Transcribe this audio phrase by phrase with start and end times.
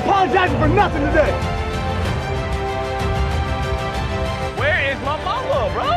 [0.00, 1.32] apologizing for nothing today.
[4.60, 5.90] Where is my mama, bro?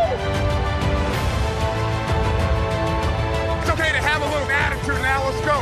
[3.62, 5.24] It's okay to have a little attitude now.
[5.28, 5.58] Let's go.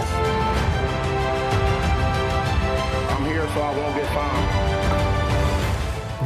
[3.14, 4.48] I'm here so I won't get fined.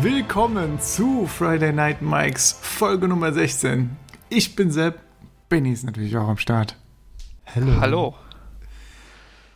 [0.02, 3.98] Willkommen zu Friday Night Mikes Folge Nummer 16.
[4.30, 5.00] Ich bin Sepp,
[5.50, 6.76] Benny ist natürlich auch am Start.
[7.56, 7.82] Hallo.
[7.82, 8.16] Hallo.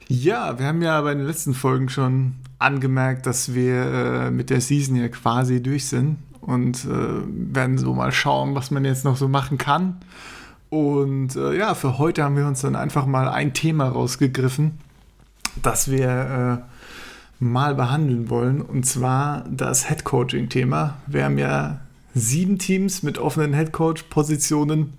[0.07, 4.61] Ja, wir haben ja bei den letzten Folgen schon angemerkt, dass wir äh, mit der
[4.61, 7.21] Season ja quasi durch sind und äh,
[7.54, 9.97] werden so mal schauen, was man jetzt noch so machen kann.
[10.69, 14.77] Und äh, ja, für heute haben wir uns dann einfach mal ein Thema rausgegriffen,
[15.61, 20.97] das wir äh, mal behandeln wollen, und zwar das Headcoaching-Thema.
[21.07, 21.79] Wir haben ja
[22.13, 24.93] sieben Teams mit offenen Headcoach-Positionen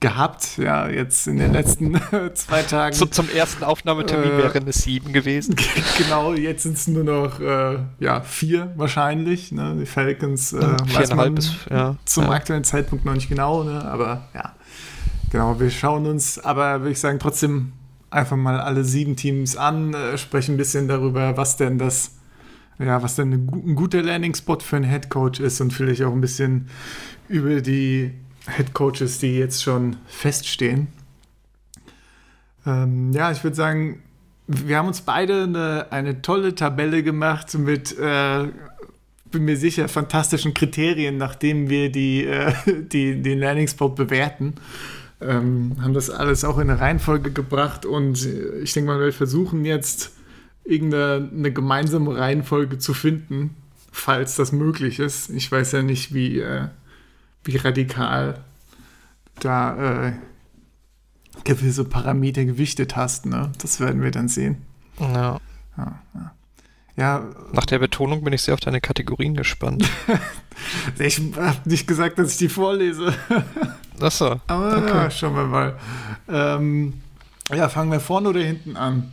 [0.00, 0.58] gehabt.
[0.58, 1.98] Ja, jetzt in den letzten
[2.34, 2.94] zwei Tagen.
[2.94, 5.56] So, zum ersten Aufnahmetermin äh, wären es sieben gewesen.
[5.98, 9.52] Genau, jetzt sind es nur noch äh, ja, vier wahrscheinlich.
[9.52, 9.76] Ne?
[9.80, 12.30] Die Falcons äh, viereinhalb bis ja, zum ja.
[12.30, 13.84] aktuellen Zeitpunkt noch nicht genau, ne?
[13.84, 14.54] aber ja.
[15.30, 17.72] Genau, wir schauen uns, aber würde ich sagen, trotzdem
[18.10, 22.12] einfach mal alle sieben Teams an, äh, sprechen ein bisschen darüber, was denn das,
[22.78, 26.68] ja, was denn ein guter Landing-Spot für einen Headcoach ist und vielleicht auch ein bisschen
[27.28, 28.12] über die
[28.48, 30.88] Head Coaches, die jetzt schon feststehen.
[32.66, 34.02] Ähm, ja, ich würde sagen,
[34.46, 38.48] wir haben uns beide eine, eine tolle Tabelle gemacht mit, äh,
[39.30, 44.54] bin mir sicher, fantastischen Kriterien, nachdem wir die, äh, die, den Landing-Spot bewerten.
[45.20, 48.28] Ähm, haben das alles auch in eine Reihenfolge gebracht und
[48.62, 50.12] ich denke mal, wir versuchen jetzt
[50.64, 53.56] irgendeine gemeinsame Reihenfolge zu finden,
[53.92, 55.30] falls das möglich ist.
[55.30, 56.68] Ich weiß ja nicht, wie, äh,
[57.44, 58.42] wie radikal
[59.40, 60.12] da äh,
[61.44, 63.26] gewisse Parameter gewichtet hast.
[63.26, 63.52] Ne?
[63.60, 64.62] Das werden wir dann sehen.
[64.98, 65.40] Ja.
[65.76, 66.32] Ja, ja.
[66.96, 67.24] ja.
[67.52, 69.88] Nach der Betonung bin ich sehr auf deine Kategorien gespannt.
[70.98, 73.12] ich habe nicht gesagt, dass ich die vorlese.
[74.00, 74.40] Achso.
[74.46, 74.88] Aber okay.
[74.88, 75.78] ja, schauen wir mal.
[76.28, 76.94] Ähm,
[77.50, 79.12] ja, fangen wir vorne oder hinten an?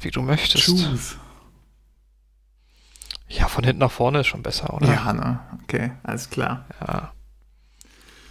[0.00, 0.64] Wie du möchtest.
[0.64, 1.16] Choose.
[3.28, 4.88] Ja, von hinten nach vorne ist schon besser, oder?
[4.88, 5.40] Ja, ne?
[5.64, 6.64] Okay, alles klar.
[6.80, 7.12] Ja.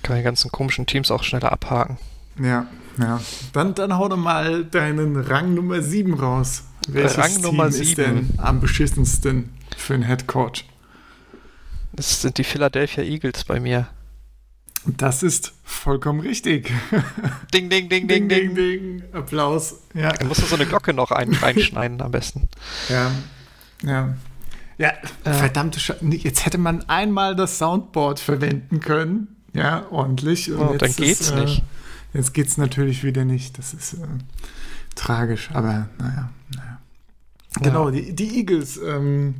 [0.01, 1.97] Kann die ganzen komischen Teams auch schneller abhaken.
[2.39, 3.21] Ja, ja.
[3.53, 6.63] Dann, dann hau doch mal deinen Rang Nummer 7 raus.
[6.87, 10.65] Welches Rang Team Nummer 7 ist denn am beschissensten für einen Head Coach?
[11.93, 13.87] Das sind die Philadelphia Eagles bei mir.
[14.85, 16.71] Das ist vollkommen richtig.
[17.53, 18.55] Ding, ding, ding, ding, ding, ding.
[18.55, 19.03] ding.
[19.11, 19.81] Applaus.
[19.93, 20.11] Ja.
[20.13, 22.47] Da musst du so eine Glocke noch ein, reinschneiden am besten.
[22.87, 23.11] Ja,
[23.83, 24.15] ja.
[24.77, 24.93] Ja,
[25.23, 25.33] äh.
[25.33, 29.35] verdammte Sch Jetzt hätte man einmal das Soundboard verwenden können.
[29.53, 30.51] Ja, ordentlich.
[30.51, 31.63] Und oh, dann geht's ist, äh, nicht.
[32.13, 33.57] Jetzt geht's natürlich wieder nicht.
[33.57, 34.07] Das ist äh,
[34.95, 36.81] tragisch, aber naja, naja.
[37.61, 37.95] Genau, ja.
[37.95, 38.77] die, die Eagles.
[38.77, 39.35] Ähm,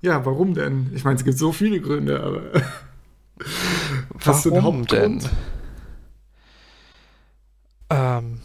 [0.00, 0.92] ja, warum denn?
[0.94, 2.42] Ich meine, es gibt so viele Gründe, aber.
[4.24, 5.22] Hast du warum denn?
[7.90, 8.40] Ähm,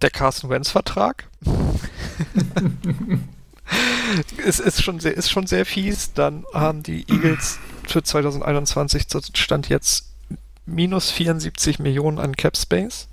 [0.00, 1.28] der Carson Wentz-Vertrag.
[4.46, 6.12] es ist schon, sehr, ist schon sehr fies.
[6.12, 10.12] Dann haben die Eagles für 2021 stand jetzt
[10.66, 13.08] minus 74 Millionen an Cap Space.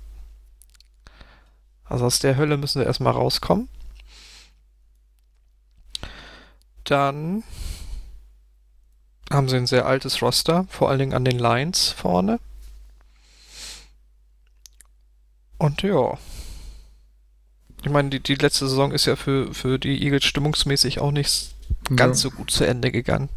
[1.84, 3.68] Also aus der Hölle müssen sie erstmal rauskommen.
[6.84, 7.42] Dann
[9.30, 12.40] haben sie ein sehr altes Roster, vor allen Dingen an den Lines vorne.
[15.58, 16.18] Und ja.
[17.82, 21.54] Ich meine, die, die letzte Saison ist ja für, für die Eagles stimmungsmäßig auch nicht
[21.96, 22.30] ganz ja.
[22.30, 23.28] so gut zu Ende gegangen.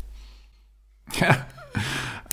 [1.20, 1.46] Ja,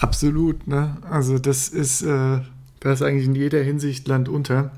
[0.01, 0.67] absolut.
[0.67, 0.97] Ne?
[1.09, 2.41] Also das ist, äh,
[2.81, 4.73] das ist eigentlich in jeder Hinsicht Land unter.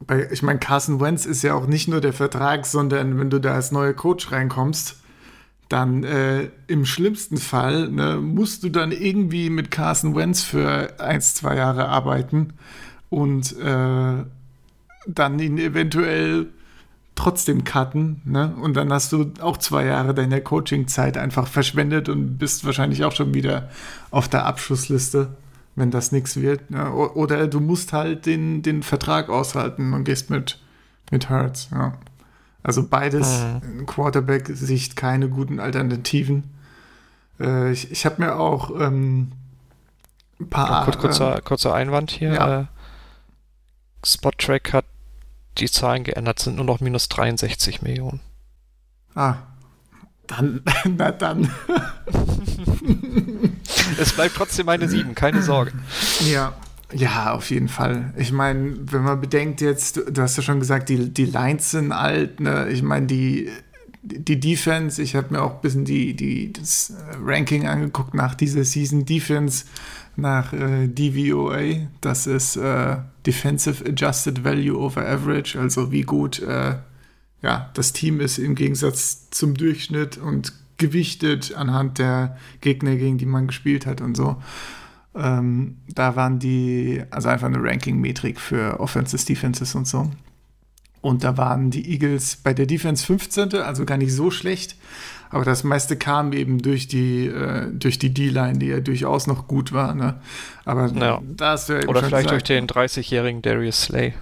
[0.00, 3.40] Bei, ich meine, Carson Wentz ist ja auch nicht nur der Vertrag, sondern wenn du
[3.40, 4.96] da als neuer Coach reinkommst,
[5.68, 11.20] dann äh, im schlimmsten Fall ne, musst du dann irgendwie mit Carson Wentz für ein,
[11.20, 12.52] zwei Jahre arbeiten
[13.08, 14.24] und äh,
[15.06, 16.48] dann ihn eventuell
[17.14, 18.54] trotzdem cutten, ne?
[18.60, 23.12] Und dann hast du auch zwei Jahre deiner Coaching-Zeit einfach verschwendet und bist wahrscheinlich auch
[23.12, 23.70] schon wieder
[24.10, 25.34] auf der Abschussliste,
[25.74, 26.70] wenn das nichts wird.
[26.70, 26.92] Ne?
[26.92, 30.60] Oder du musst halt den, den Vertrag aushalten und gehst mit,
[31.10, 31.94] mit Hurts, ja.
[32.62, 33.86] Also beides, mhm.
[33.86, 36.50] Quarterback-Sicht, keine guten Alternativen.
[37.40, 39.32] Äh, ich ich habe mir auch ähm,
[40.40, 40.70] ein paar.
[40.70, 42.32] Ja, kurz, kurzer, kurzer Einwand hier.
[42.32, 42.60] Ja.
[42.60, 42.64] Äh,
[44.04, 44.84] Spot-Track hat
[45.56, 48.20] die Zahlen geändert, sind nur noch minus 63 Millionen.
[49.14, 49.36] Ah,
[50.26, 50.62] dann,
[50.96, 51.50] na dann.
[53.98, 55.72] es bleibt trotzdem meine 7, keine Sorge.
[56.26, 56.54] Ja,
[56.92, 58.12] Ja, auf jeden Fall.
[58.16, 61.92] Ich meine, wenn man bedenkt jetzt, du hast ja schon gesagt, die, die Lines sind
[61.92, 62.68] alt, ne?
[62.68, 63.50] Ich meine, die,
[64.02, 66.92] die Defense, ich habe mir auch ein bisschen die, die, das
[67.24, 69.64] Ranking angeguckt nach dieser Season Defense,
[70.16, 71.88] nach äh, DVOA.
[72.00, 72.96] Das ist äh,
[73.26, 76.76] Defensive Adjusted Value over Average, also wie gut äh,
[77.42, 83.26] ja, das Team ist im Gegensatz zum Durchschnitt und gewichtet anhand der Gegner, gegen die
[83.26, 84.42] man gespielt hat und so.
[85.14, 90.10] Ähm, da waren die, also einfach eine Ranking-Metrik für Offenses, Defenses und so.
[91.06, 94.74] Und da waren die Eagles bei der Defense 15., also gar nicht so schlecht.
[95.30, 99.46] Aber das meiste kam eben durch die, äh, durch die D-Line, die ja durchaus noch
[99.46, 99.94] gut war.
[99.94, 100.16] Ne?
[100.64, 101.22] Aber ja.
[101.36, 104.14] da hast du ja eben Oder vielleicht gesagt, durch den 30-jährigen Darius Slay.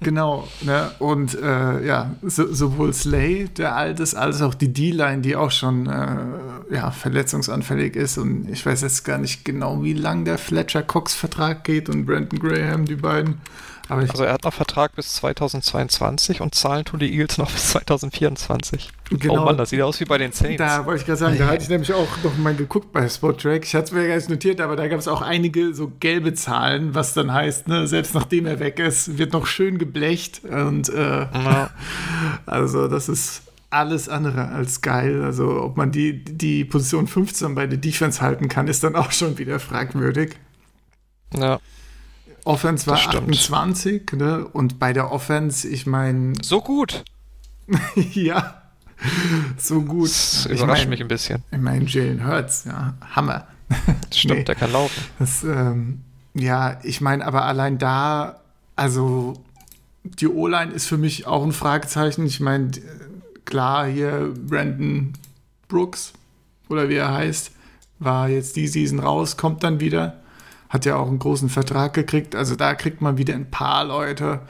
[0.00, 0.90] Genau, ne?
[1.00, 5.50] und äh, ja, so, sowohl Slay, der alt ist, als auch die D-Line, die auch
[5.50, 8.16] schon äh, ja, verletzungsanfällig ist.
[8.16, 12.86] Und ich weiß jetzt gar nicht genau, wie lang der Fletcher-Cox-Vertrag geht und Brandon Graham,
[12.86, 13.42] die beiden.
[13.88, 18.90] Also er hat noch Vertrag bis 2022 und zahlen tun die Eagles noch bis 2024.
[19.10, 19.42] Genau.
[19.42, 20.56] Oh Mann, das sieht aus wie bei den Saints.
[20.58, 23.64] da wollte ich gerade sagen, da hatte ich nämlich auch noch mal geguckt bei Spottrack.
[23.64, 26.32] Ich hatte es mir gar nicht notiert, aber da gab es auch einige so gelbe
[26.34, 30.42] Zahlen, was dann heißt, ne, selbst nachdem er weg ist, wird noch schön geblecht.
[30.44, 31.70] Und äh, Ja.
[32.46, 35.22] Also, das ist alles andere als geil.
[35.22, 39.12] Also, ob man die, die Position 15 bei der Defense halten kann, ist dann auch
[39.12, 40.36] schon wieder fragwürdig.
[41.36, 41.58] ja.
[42.44, 43.30] Offense war Das stimmt.
[43.30, 44.46] 28, ne?
[44.46, 47.04] Und bei der Offense, ich meine, So gut.
[48.12, 48.62] ja,
[49.56, 50.08] so gut.
[50.10, 51.42] Das Ich überrascht mein- mich ein bisschen.
[51.50, 53.46] Ich meine, Jalen Hurts, ja, Hammer.
[54.10, 54.44] Das stimmt, Nee.
[54.44, 55.02] der kann laufen.
[55.18, 56.02] Das, ähm,
[56.34, 58.40] ja, ich meine, aber allein da,
[58.76, 59.42] also
[60.04, 62.26] die O-Line ist für mich auch ein Fragezeichen.
[62.26, 62.70] Ich meine,
[63.46, 65.14] klar, hier Brandon
[65.68, 66.12] Brooks
[66.68, 67.52] oder wie er heißt,
[68.00, 70.20] war jetzt die Season raus, kommt dann wieder.
[70.74, 72.34] Hat ja auch einen großen Vertrag gekriegt.
[72.34, 74.40] Also da kriegt man wieder ein paar Leute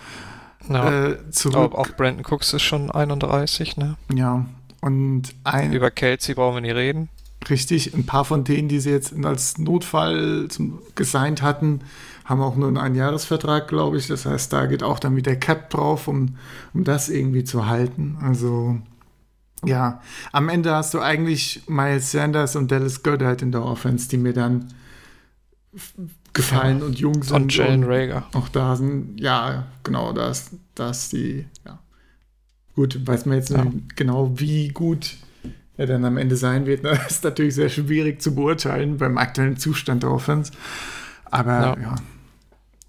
[0.70, 1.08] Ja.
[1.08, 1.56] äh, zurück.
[1.56, 3.96] Aber auch Brandon Cooks ist schon 31, ne?
[4.14, 4.46] Ja.
[4.80, 7.10] Und ein, Über Kelsey brauchen wir nicht reden.
[7.50, 11.80] Richtig, ein paar von denen, die sie jetzt als Notfall zum, gesigned hatten,
[12.24, 14.06] haben auch nur einen Einjahresvertrag, glaube ich.
[14.06, 16.36] Das heißt, da geht auch dann wieder Cap drauf, um,
[16.72, 18.16] um das irgendwie zu halten.
[18.22, 18.78] Also,
[19.62, 20.00] ja,
[20.32, 24.32] am Ende hast du eigentlich Miles Sanders und Dallas Goddard in der Offense, die mir
[24.32, 24.68] dann
[26.32, 27.34] gefallen und jung sind.
[27.36, 28.26] Und Jalen Rager.
[28.34, 31.78] Auch da sind, ja, genau, da ist, da ist die, ja.
[32.74, 33.64] Gut, weiß man jetzt Ja.
[33.64, 35.16] nicht genau, wie gut
[35.76, 36.82] er dann am Ende sein wird.
[36.82, 36.98] ne?
[37.08, 40.52] ist natürlich sehr schwierig zu beurteilen beim aktuellen Zustand der Offense.
[41.30, 41.76] Aber Ja.
[41.80, 41.94] ja,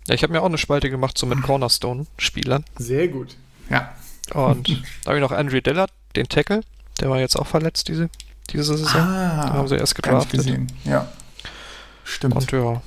[0.08, 2.64] Ja, ich habe mir auch eine Spalte gemacht, so mit Cornerstone-Spielern.
[2.78, 3.36] sehr gut.
[3.70, 3.94] Ja,
[4.34, 6.62] Und da habe ich noch Andrew Dillard, den Tackle.
[7.00, 8.10] Der war jetzt auch verletzt diese,
[8.52, 9.02] diese Saison.
[9.02, 10.40] ah, Den haben sie erst gedraftet.
[10.40, 10.68] gesehen.
[10.84, 11.08] Ja,
[12.06, 12.36] stimmt.
[12.36, 12.82] Und ja.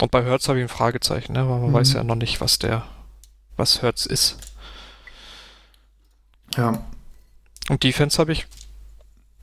[0.00, 1.48] Und bei Hertz habe ich ein Fragezeichen, ne?
[1.48, 1.74] weil man Mhm.
[1.74, 2.86] weiß ja noch nicht, was der,
[3.56, 4.36] was Hertz ist.
[6.56, 6.84] ja,
[7.68, 8.46] Und Defense habe ich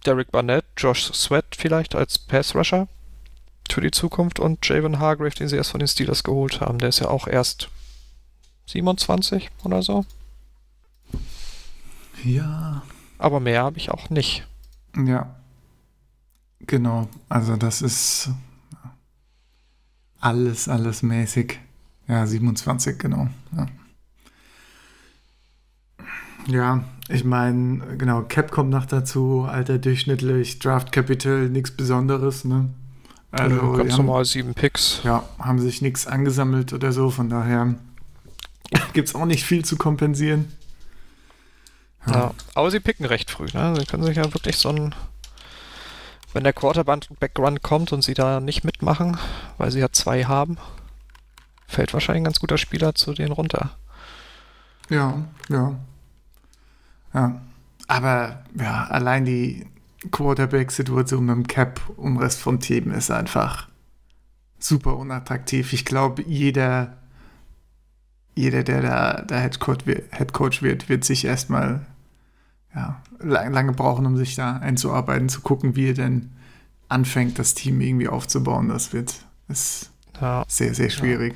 [0.05, 2.87] Derek Barnett, Josh Sweat vielleicht als Pass-Rusher
[3.69, 6.79] für die Zukunft und Javon Hargrave, den sie erst von den Steelers geholt haben.
[6.79, 7.69] Der ist ja auch erst
[8.67, 10.05] 27 oder so.
[12.23, 12.83] ja,
[13.17, 14.45] Aber mehr habe ich auch nicht.
[14.95, 15.35] ja.
[16.67, 18.29] Genau, also das ist
[20.21, 21.59] alles, alles mäßig.
[22.07, 23.27] Ja, 27, genau.
[23.55, 23.65] Ja.
[26.47, 32.69] Ja, ich meine, genau, Cap kommt noch dazu, alter durchschnittlich, Draft Capital, nichts Besonderes, ne?
[33.31, 35.01] Also, ganz haben, normal sieben Picks.
[35.03, 37.75] ja, haben sich nichts angesammelt oder so, von daher
[38.93, 40.51] gibt es auch nicht viel zu kompensieren.
[42.07, 42.33] Ja.
[42.55, 43.45] Aber sie picken recht früh.
[43.53, 43.75] Ne?
[43.77, 44.95] Sie können sich ja wirklich so ein.
[46.33, 49.17] Wenn der Quarterback-Run kommt und sie da nicht mitmachen,
[49.57, 50.57] weil sie ja zwei haben,
[51.67, 53.71] fällt wahrscheinlich ein ganz guter Spieler zu denen runter.
[54.89, 55.75] Ja, ja.
[57.13, 57.41] Ja.
[57.87, 59.67] Aber ja, allein die
[60.11, 63.67] Quarterback-Situation mit dem Cap um Rest vom Team ist einfach
[64.59, 65.73] super unattraktiv.
[65.73, 66.97] Ich glaube, jeder,
[68.35, 69.59] jeder, der da der Head
[70.61, 71.85] wird, wird sich erstmal
[72.75, 76.31] ja, lang, lange brauchen, um sich da einzuarbeiten, zu gucken, wie er denn
[76.89, 78.69] anfängt, das Team irgendwie aufzubauen.
[78.69, 80.43] Das wird ist Ja.
[80.47, 81.35] sehr, sehr schwierig.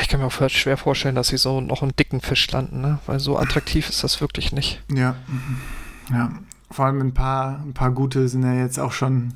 [0.00, 2.98] Ich kann mir auch schwer vorstellen, dass sie so noch einen dicken Fisch landen, ne?
[3.06, 4.82] weil so attraktiv ist das wirklich nicht.
[4.90, 5.16] Ja,
[6.10, 6.30] ja.
[6.70, 9.34] Vor allem ein paar, ein paar gute sind ja jetzt auch schon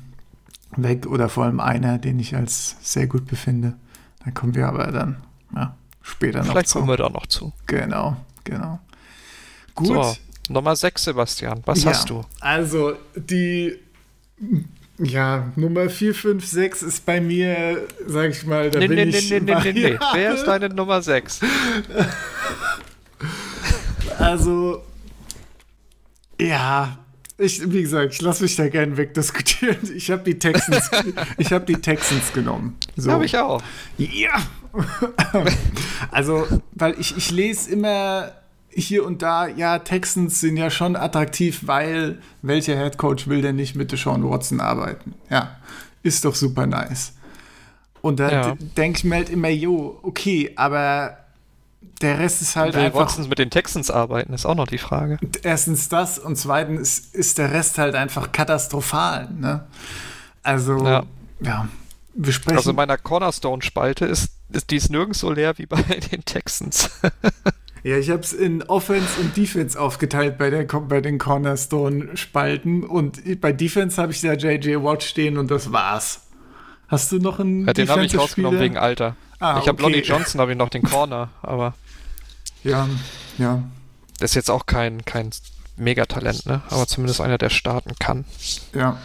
[0.75, 3.75] weg oder vor allem einer, den ich als sehr gut befinde.
[4.25, 5.17] Da kommen wir aber dann
[5.55, 6.79] ja, später noch Vielleicht zu.
[6.79, 7.53] kommen wir da noch zu.
[7.67, 8.79] Genau, genau.
[9.75, 9.87] Gut.
[9.87, 10.15] So,
[10.49, 11.61] Nummer 6, Sebastian.
[11.65, 12.23] Was Ja, hast du?
[12.39, 13.77] Also die
[14.99, 19.17] Ja, Nummer 4, 5, 6 ist bei mir, sag ich mal, da Nee, bin nee,
[19.17, 19.99] ich nee, nee, nee, nee.
[20.13, 21.39] Wer ist deine Nummer 6?
[24.17, 24.83] Also,
[26.39, 26.97] ja,
[27.37, 29.77] ich, wie gesagt, ich lasse mich da gerne wegdiskutieren.
[29.95, 30.89] Ich habe die Texans,
[31.37, 32.77] ich habe die Texans genommen.
[32.95, 33.11] So.
[33.11, 33.61] Habe ich auch.
[33.97, 34.41] Ja.
[36.11, 38.31] also, weil ich, ich lese immer
[38.77, 43.55] hier und da, ja, Texans sind ja schon attraktiv, weil welcher Head Coach will denn
[43.55, 45.15] nicht mit Deshaun Watson arbeiten?
[45.29, 45.55] Ja,
[46.03, 47.13] ist doch super nice.
[48.01, 48.55] Und da Ja.
[48.77, 51.17] denke ich mir halt immer, jo, okay, aber
[52.01, 54.77] der Rest ist halt Will einfach Watson mit den Texans arbeiten, ist auch noch die
[54.77, 55.17] Frage.
[55.41, 59.27] erstens das und zweitens ist, ist der Rest halt einfach katastrophal.
[59.31, 59.65] Ne?
[60.43, 61.03] Also, ja.
[61.41, 61.67] Ja.
[62.13, 62.57] wir sprechen.
[62.57, 65.81] Also in meiner Cornerstone-Spalte ist, ist die ist nirgends so leer wie bei
[66.11, 66.91] den Texans.
[67.83, 73.41] Ja, ich habe es in Offense und Defense aufgeteilt bei, der, bei den Cornerstone-Spalten und
[73.41, 76.21] bei Defense habe ich da JJ Watt stehen und das war's.
[76.87, 79.15] Hast du noch einen Ja, den habe ich rausgenommen wegen Alter.
[79.39, 79.91] Ah, ich habe okay.
[79.93, 81.73] Lonnie Johnson, habe ich noch den Corner, aber
[82.63, 82.87] Ja,
[83.37, 83.63] ja.
[84.19, 85.29] das ist jetzt auch kein, kein
[85.75, 86.61] Megatalent, ne?
[86.69, 88.25] Aber zumindest einer, der starten kann.
[88.73, 88.97] Ja.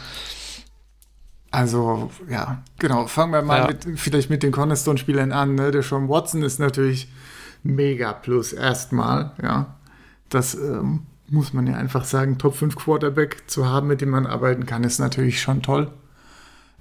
[1.50, 3.07] Also, ja, genau.
[3.09, 3.67] Fangen wir mal Ja.
[3.67, 5.55] mit, vielleicht mit den Cornerstone-Spielern an.
[5.55, 5.71] Ne?
[5.71, 7.09] Der Sean Watson ist natürlich
[7.62, 9.75] mega plus erstmal, ja.
[10.28, 12.38] Das ähm, muss man ja einfach sagen.
[12.38, 15.90] Top 5 Quarterback zu haben, mit dem man arbeiten kann, ist natürlich schon toll.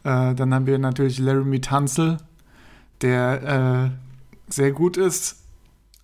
[0.03, 2.17] Äh, dann haben wir natürlich Laramie Tunzel,
[3.01, 5.37] der äh, sehr gut ist,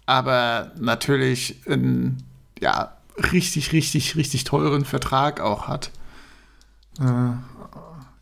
[0.05, 2.23] aber natürlich einen
[2.59, 2.97] ja,
[3.31, 5.91] richtig, richtig, richtig teuren Vertrag auch hat.
[6.99, 7.03] Äh,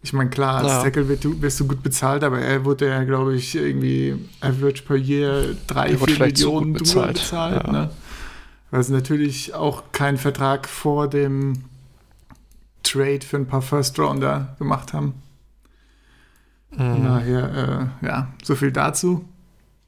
[0.01, 0.83] ich meine, klar, als Ja.
[0.83, 4.83] Tackle wirst du, wirst du gut bezahlt, aber er wurde ja, glaube ich, irgendwie average
[4.83, 7.63] per year drei, Der wurde vier vielleicht zu Millionen gut drüber bezahlt, bezahlt.
[7.67, 7.71] ja.
[7.71, 7.89] Ne?
[8.71, 11.63] Weil sie natürlich auch keinen Vertrag vor dem
[12.83, 15.15] Trade für ein paar First Rounder gemacht haben.
[16.77, 17.03] Mhm.
[17.05, 19.25] daher, äh, ja, so viel dazu.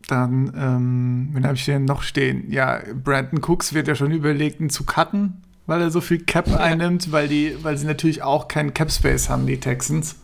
[0.07, 2.49] Dann, ähm, wen habe ich denn noch stehen?
[2.49, 6.47] Ja, Brandon Cooks wird ja schon überlegt, ihn zu cutten, weil er so viel Cap
[6.59, 10.15] einnimmt, weil, die, weil sie natürlich auch keinen Cap Space haben, die Texans.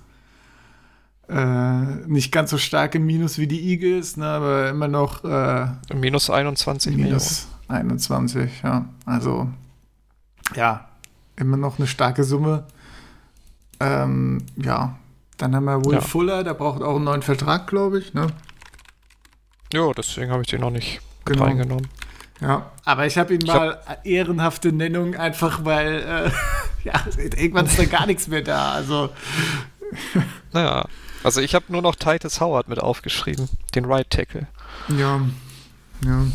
[1.29, 5.67] Äh, nicht ganz so stark im Minus wie die Eagles, ne, aber immer noch äh,
[5.93, 8.85] Minus 21 minus 21, ja.
[9.05, 9.47] Also,
[10.55, 10.89] ja,
[11.37, 12.65] immer noch eine starke Summe.
[13.79, 14.97] Ähm, ja,
[15.37, 16.01] dann haben wir Will Ja.
[16.01, 18.27] Fuller, der braucht auch einen neuen Vertrag, glaube ich, ne?
[19.71, 19.89] Millionen.
[19.89, 21.45] Ja, deswegen habe ich den noch nicht Genau.
[21.45, 21.87] reingenommen.
[22.41, 26.31] Ja, aber ich habe ihn mal ehrenhafte Nennung, einfach weil, äh,
[26.83, 28.73] ja, irgendwann ist da gar nichts mehr da.
[28.73, 29.09] Also,
[30.51, 30.85] Naja,
[31.23, 34.47] also ich habe nur noch Titus Howard mit aufgeschrieben, den Right Tackle.
[34.89, 35.21] ja,
[36.03, 36.25] ja,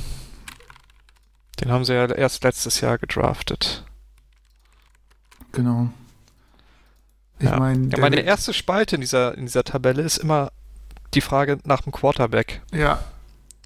[1.61, 3.85] Den haben sie ja erst letztes Jahr gedraftet.
[5.53, 5.91] genau.
[7.41, 7.59] Ich ja.
[7.59, 10.51] meine, ja, meine erste Spalte in dieser, in dieser Tabelle ist immer
[11.15, 12.63] die Frage nach dem Quarterback.
[12.73, 12.99] ja,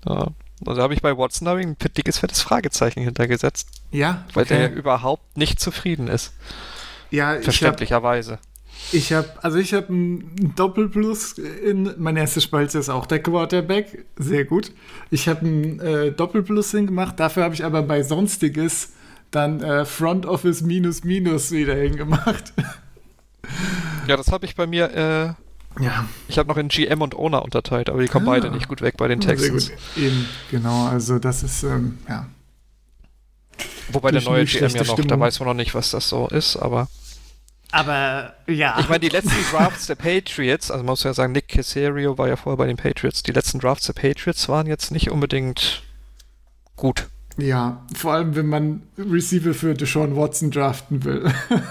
[0.05, 0.29] Ja.
[0.65, 4.45] Und da habe ich bei Watson hab ich ein dickes, fettes Fragezeichen hintergesetzt, ja, weil
[4.45, 4.59] okay.
[4.59, 6.33] der überhaupt nicht zufrieden ist.
[7.11, 8.39] ja, Verständlicherweise.
[8.91, 14.05] Ich habe, also ich habe ein Doppelplus in, meine erste Spalte ist auch der Quarterback,
[14.17, 14.73] sehr gut.
[15.11, 18.93] Ich habe ein äh, Doppelplus hingemacht, dafür habe ich aber bei Sonstiges
[19.31, 22.53] dann äh, Front Office minus minus wieder hingemacht.
[24.07, 25.33] Ja, das habe ich bei mir, äh,
[25.81, 28.33] Ja, ich habe noch in GM und Owner unterteilt, aber die kommen Ah.
[28.33, 29.71] beide nicht gut weg bei den sehr Texans.
[29.71, 29.79] gut.
[29.97, 32.27] Eben, genau, also das ist, ähm, ja.
[33.91, 35.21] Wobei der Durch neue nicht GM ja noch, da Stimmung.
[35.21, 36.89] weiß man noch nicht, was das so ist, aber
[37.73, 38.79] Aber, ja.
[38.81, 42.29] ich meine, die letzten Drafts der Patriots, also man muss ja sagen, Nick Casario war
[42.29, 45.83] ja vorher bei den Patriots, die letzten Drafts der Patriots waren jetzt nicht unbedingt
[46.77, 47.09] gut.
[47.39, 51.33] ja, vor allem, wenn man Receiver für Deshaun Watson draften will.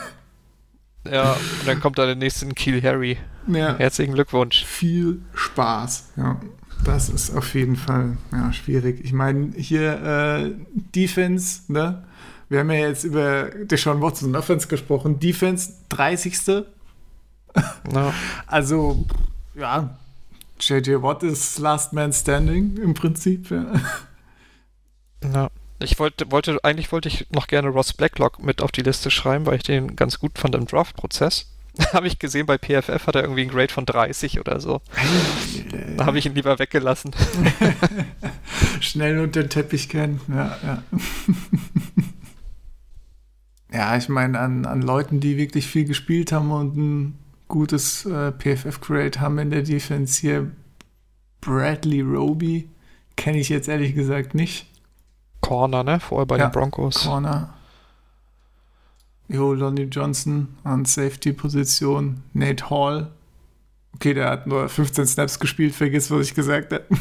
[1.10, 3.18] Ja, und dann kommt da der nächste in Kiel Harry.
[3.48, 3.78] ja.
[3.78, 4.66] Herzlichen Glückwunsch.
[4.66, 6.12] viel Spaß.
[6.18, 6.40] Ja,
[6.84, 9.04] das ist auf jeden Fall ja, schwierig.
[9.04, 12.04] Ich meine, hier äh, Defense, ne?
[12.50, 15.20] Wir haben ja jetzt über Deshaun Watson und Offense gesprochen.
[15.20, 16.38] Defense 30.
[17.94, 18.14] Ja.
[18.48, 19.06] Also,
[19.56, 19.98] ja,
[20.58, 23.52] JJ Watt ist Last Man Standing im Prinzip.
[23.52, 23.66] Ja.
[25.34, 25.50] Ja.
[25.82, 29.46] Ich wollte, wollte, eigentlich wollte ich noch gerne Ross Blacklock mit auf die Liste schreiben,
[29.46, 31.48] weil ich den ganz gut fand im Draft-Prozess.
[31.94, 34.82] habe ich gesehen, bei PFF hat er irgendwie einen Grade von 30 oder so.
[35.98, 37.12] Da habe ich ihn lieber weggelassen.
[38.82, 40.20] Schnell unter den Teppich kennen.
[40.28, 40.84] Ja, ja.
[43.74, 48.32] ja, ich meine, an, an Leuten, die wirklich viel gespielt haben und ein gutes äh,
[48.32, 50.52] PFF-Grade haben in der Defense hier,
[51.40, 52.70] Bradley Roby,
[53.16, 54.68] kenne ich jetzt ehrlich gesagt nicht.
[55.42, 56.00] Corner, ne?
[56.00, 57.04] Vorher bei Ja, den Broncos.
[57.06, 57.54] Corner.
[59.28, 62.24] Jo, Lonnie Johnson an Safety-Position.
[62.34, 63.12] Nate Hall.
[63.96, 66.86] Okay, der hat nur 15 Snaps gespielt, vergiss, was ich gesagt habe.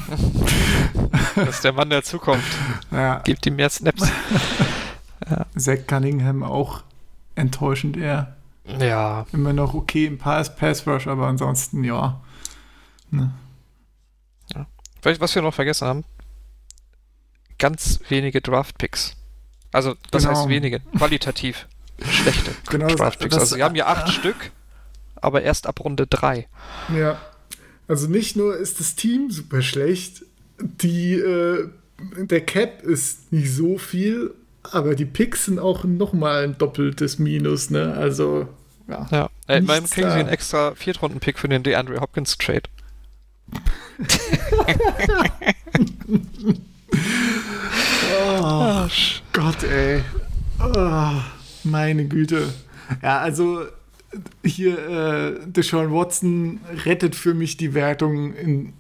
[1.37, 2.57] Das ist der Mann der Zukunft.
[2.91, 4.03] ja, Gebt ihm mehr Snaps.
[5.57, 6.83] Zach Cunningham auch
[7.37, 8.37] enttäuschend eher.
[8.79, 12.21] Ja, Immer noch okay im Pass, Pass Rush, aber ansonsten ja.
[13.11, 13.31] Ne?
[15.01, 16.05] Vielleicht, was wir noch vergessen haben,
[17.61, 19.15] ganz wenige Draft-Picks.
[19.71, 20.37] Also, das Genau.
[20.37, 21.69] heißt wenige, qualitativ
[22.03, 23.39] schlechte Genau, Draft-Picks.
[23.39, 24.51] Also, wir haben ja acht Stück,
[25.15, 26.49] aber erst ab Runde drei.
[26.97, 27.21] Ja.
[27.87, 30.23] Also nicht nur ist das Team super schlecht,
[30.59, 31.69] die, äh,
[32.17, 37.71] der Cap ist nicht so viel, aber die Picks sind auch nochmal ein doppeltes Minus,
[37.71, 37.95] ne?
[37.95, 38.49] Also,
[38.89, 39.07] ja.
[39.11, 42.63] Ja, äh, kriegen sie einen extra Viertrunden-Pick für den DeAndre Hopkins-Trade.
[48.43, 48.89] Oh,
[49.33, 50.03] Gott, ey.
[50.59, 51.13] Oh,
[51.65, 52.53] meine Güte.
[53.03, 53.65] Ja, also
[54.45, 58.73] hier äh, Deshaun Watson rettet für mich die Wertung in,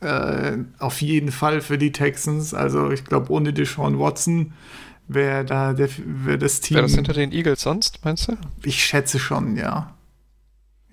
[0.00, 2.54] äh, auf jeden Fall für die Texans.
[2.54, 4.52] Also ich glaube, ohne Deshaun Watson
[5.08, 6.76] wäre da der, wär das Team.
[6.76, 8.36] Wäre das hinter den Eagles sonst, meinst du?
[8.62, 9.94] ich schätze schon, ja.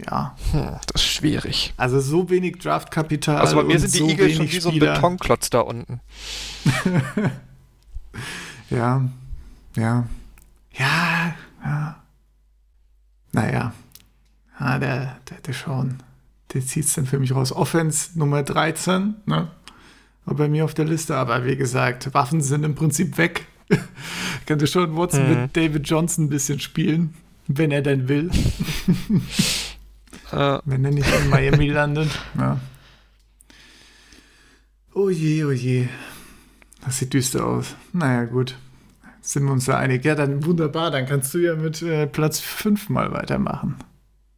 [0.06, 0.36] Ja.
[0.52, 1.74] Hm, das ist schwierig.
[1.78, 3.38] Also so wenig Draftkapital.
[3.38, 4.80] Also bei mir sind die so Eagles schon wie so ein.
[4.80, 6.02] Betonklotz da unten.
[8.70, 9.08] Ja,
[9.76, 10.08] ja.
[10.74, 12.04] Ja, ja.
[13.32, 13.74] Naja.
[14.60, 16.02] Ja, der, der, der Sean,
[16.54, 17.52] der zieht es dann für mich raus.
[17.52, 19.50] Offense Nummer 13, ne?
[20.26, 23.46] War bei mir auf der Liste, aber wie gesagt, Waffen sind im Prinzip weg.
[24.46, 25.42] Könnte schon Watson Mhm.
[25.42, 27.14] mit David Johnson ein bisschen spielen,
[27.48, 28.30] wenn er denn will.
[30.32, 32.10] Äh, Wenn er nicht in Miami landet.
[32.40, 32.60] Ja.
[34.96, 35.88] Oh je, oh je.
[36.86, 37.76] Das sieht düster aus.
[37.94, 38.58] Naja, gut.
[39.22, 40.04] Sind wir uns da einig?
[40.04, 40.92] Ja, dann wunderbar.
[40.92, 43.76] Dann kannst du ja mit äh, Platz 5 mal weitermachen.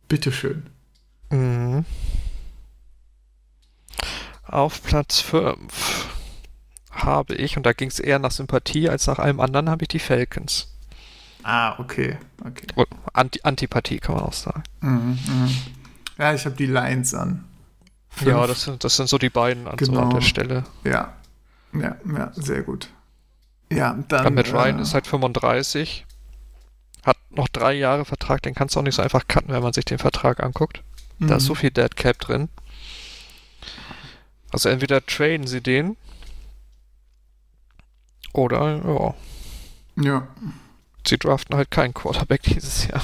[0.07, 0.63] Bitteschön.
[1.31, 1.85] Mhm.
[4.43, 6.07] Auf Platz 5
[6.91, 9.87] habe ich, und da ging es eher nach Sympathie als nach allem anderen, habe ich
[9.89, 10.71] die Falcons.
[11.43, 12.17] Ah, okay.
[12.43, 12.65] okay.
[13.13, 14.63] Anti Antipathie kann man auch sagen.
[14.81, 15.51] Mhm, mhm.
[16.17, 17.43] Ja, ich habe die Lions an.
[18.09, 18.29] Fünf.
[18.29, 20.03] Ja, das sind, das sind so die beiden an, so Genau.
[20.03, 20.63] an der Stelle.
[20.83, 21.13] Ja.
[21.81, 22.89] Ja, ja, sehr gut.
[23.71, 24.23] Ja, dann.
[24.23, 26.05] Dann Matt Ryan äh, ist halt 35,
[27.03, 29.73] hat noch drei Jahre Vertrag, den kannst du auch nicht so einfach cutten, wenn man
[29.73, 30.83] sich den Vertrag anguckt.
[31.19, 31.47] Da ist mhm.
[31.47, 32.49] so viel Dead Cap drin.
[34.51, 35.97] Also entweder traden sie den
[38.33, 39.15] oder
[39.95, 40.27] ja, Ja.
[41.07, 43.01] sie draften halt keinen Quarterback dieses Jahr.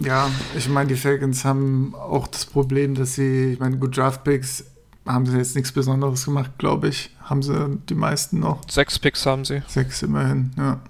[0.00, 4.64] Ja, ich meine, die Falcons haben auch das Problem, dass sie, ich meine, gut, Draftpicks
[5.08, 7.10] haben sie jetzt nichts Besonderes gemacht, glaube ich.
[7.22, 8.60] Haben sie die meisten noch.
[8.68, 9.62] Sechs Picks haben sie.
[9.66, 10.80] Sechs immerhin, ja.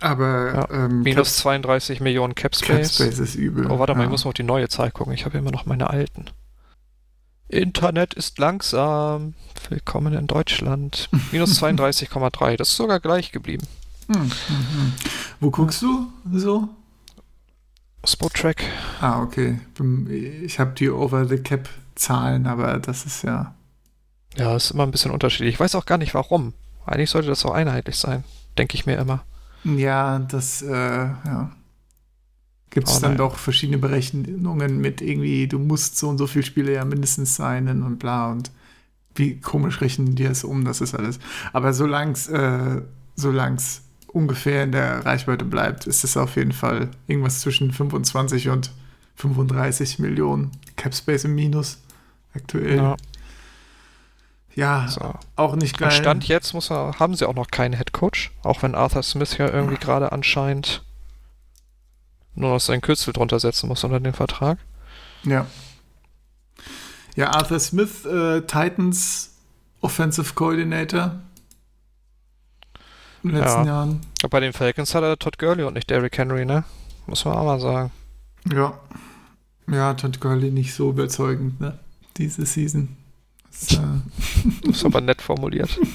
[0.00, 2.98] Aber Ja, ähm, Minus Cap- 32 Millionen Cap Space.
[2.98, 3.70] Capspace ist übel.
[3.70, 4.04] Oh, warte mal, ja.
[4.06, 5.12] ich muss mal auf die neue Zahl gucken.
[5.12, 6.26] Ich habe immer noch meine alten.
[7.48, 9.34] Internet ist langsam.
[9.68, 11.08] Willkommen in Deutschland.
[11.32, 12.56] Minus 32,3.
[12.56, 13.66] Das ist sogar gleich geblieben.
[14.06, 14.92] Hm, hm, hm.
[15.40, 16.68] Wo guckst du so?
[18.04, 18.62] Spottrack.
[19.00, 19.58] Ah, okay.
[20.44, 20.88] Ich habe die
[21.98, 23.54] Over-the-Cap-Zahlen, aber das ist ja.
[24.36, 25.54] Ja, ist immer ein bisschen unterschiedlich.
[25.54, 26.54] Ich weiß auch gar nicht warum.
[26.86, 28.24] Eigentlich sollte das auch einheitlich sein.
[28.56, 29.24] Denke ich mir immer.
[29.64, 31.50] Ja, das, äh, ja.
[32.70, 36.44] Gibt es Oh, dann doch verschiedene Berechnungen mit irgendwie, du musst so und so viele
[36.44, 38.50] Spiele ja mindestens sein und bla und
[39.14, 41.18] wie komisch rechnen die das um, das ist alles.
[41.52, 42.82] Aber solange es äh,
[43.16, 48.70] solang's ungefähr in der Reichweite bleibt, ist es auf jeden Fall irgendwas zwischen 25 und
[49.16, 51.78] 35 Millionen Capspace im Minus
[52.34, 52.76] aktuell.
[52.76, 52.96] Ja,
[54.54, 55.14] Ja, so.
[55.36, 55.88] auch nicht geil.
[55.88, 58.30] Und Stand jetzt muss er, haben sie auch noch keinen Headcoach.
[58.42, 60.82] Auch wenn Arthur Smith ja irgendwie gerade anscheinend
[62.34, 64.58] nur noch sein Kürzel drunter setzen muss unter den Vertrag.
[65.24, 65.46] Ja.
[67.16, 69.34] Ja, Arthur Smith, äh, Titans
[69.80, 71.20] Offensive Coordinator.
[73.24, 73.66] In den letzten Ja.
[73.66, 74.00] Jahren.
[74.30, 76.64] Bei den Falcons hat er Todd Gurley und nicht Derrick Henry, ne?
[77.06, 77.90] Muss man auch mal sagen.
[78.52, 78.78] Ja.
[79.70, 81.78] Ja, Todd Gurley nicht so überzeugend, ne?
[82.18, 82.96] Diese Season.
[83.50, 83.78] Das, äh,
[84.66, 85.78] Das ist aber nett formuliert.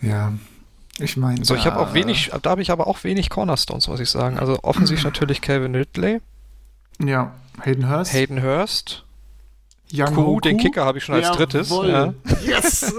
[0.00, 0.32] ja.
[0.98, 1.44] Ich meine.
[1.44, 4.10] So, ich habe da- auch wenig, da habe ich aber auch wenig Cornerstones, muss ich
[4.10, 4.38] sagen.
[4.38, 6.20] Also offensiv natürlich Calvin Ridley,
[7.04, 7.34] Ja.
[7.62, 8.12] Hayden Hurst.
[8.12, 9.03] Hayden Hurst,
[9.94, 11.70] Young Kuh, den Kicker habe ich schon als drittes.
[11.70, 11.88] Jawohl.
[11.88, 12.14] Ja.
[12.44, 12.92] Yes!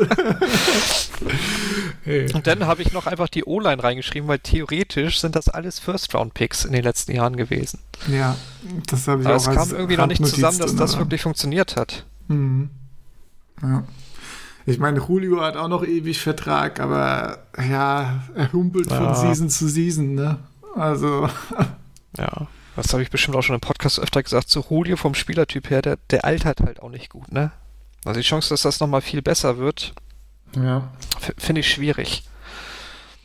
[2.03, 2.31] hey.
[2.34, 6.63] Und dann habe ich noch einfach die O-Line reingeschrieben, weil theoretisch sind das alles First-Round-Picks
[6.63, 7.79] in den letzten Jahren gewesen.
[8.08, 8.38] Ja,
[8.88, 11.21] das habe ich Aber auch es kam irgendwie noch nicht Randnotiz zusammen, dass das wirklich
[11.21, 12.05] funktioniert hat.
[12.29, 12.69] Mhm.
[13.62, 13.84] Ja.
[14.65, 18.97] Ich meine, Julio hat auch noch ewig Vertrag, aber ja, er humpelt ja.
[18.97, 20.39] von Season zu Season, ne?
[20.75, 21.29] Also.
[22.17, 24.49] Ja, das habe ich bestimmt auch schon im Podcast öfter gesagt.
[24.49, 27.51] So Julio vom Spielertyp her, der, der altert halt auch nicht gut, ne?
[28.03, 29.93] Also die Chance, dass das nochmal viel besser wird,
[30.55, 30.89] ja.
[31.38, 32.23] finde ich schwierig.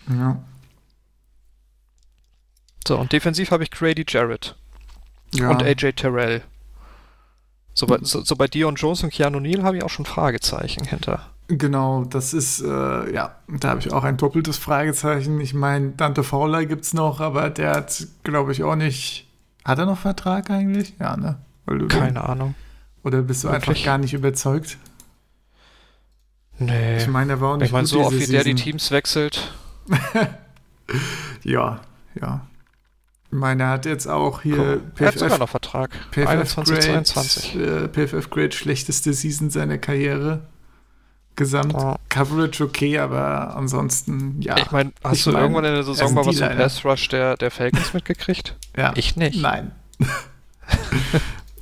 [0.08, 0.42] Ja.
[2.86, 4.56] So, und defensiv habe ich Grady Jarrett.
[5.34, 5.50] Ja.
[5.50, 6.42] Und AJ Terrell.
[7.74, 10.84] So bei, so, so bei Dion Jones und Keanu Neal habe ich auch schon Fragezeichen
[10.84, 11.30] hinter.
[11.48, 15.40] Genau, das ist, äh, ja, da habe ich auch ein doppeltes Fragezeichen.
[15.40, 19.26] Ich meine, Dante Fowler gibt es noch, aber der hat, glaube ich, auch nicht.
[19.70, 20.94] Hat er noch Vertrag eigentlich?
[20.98, 21.38] Ja, ne?
[21.88, 22.56] Keine Ahnung.
[23.04, 23.68] Oder bist du Wirklich?
[23.68, 24.78] einfach gar nicht überzeugt?
[26.58, 26.96] Nee.
[26.96, 29.52] Ich meine, er war auch nicht Ich meine, so oft wie der die Teams wechselt.
[31.44, 31.80] ja,
[32.20, 32.46] ja.
[33.26, 34.82] Ich meine, er hat jetzt auch hier cool.
[34.96, 35.92] PFF, er hat sogar noch Vertrag.
[36.10, 37.54] PFF 21, Grade, 22.
[37.54, 40.48] Äh, PFF Grade schlechteste Season seiner Karriere.
[41.36, 41.96] Gesamt oh.
[42.08, 44.58] Coverage okay, aber ansonsten, ja.
[44.58, 47.08] Ich meine, hast ich du mein, irgendwann in der Saison mal was zum Pass Rush
[47.08, 48.56] der, der Falcons mitgekriegt?
[48.76, 48.92] Ja.
[48.96, 49.40] Ich nicht.
[49.40, 49.72] Nein.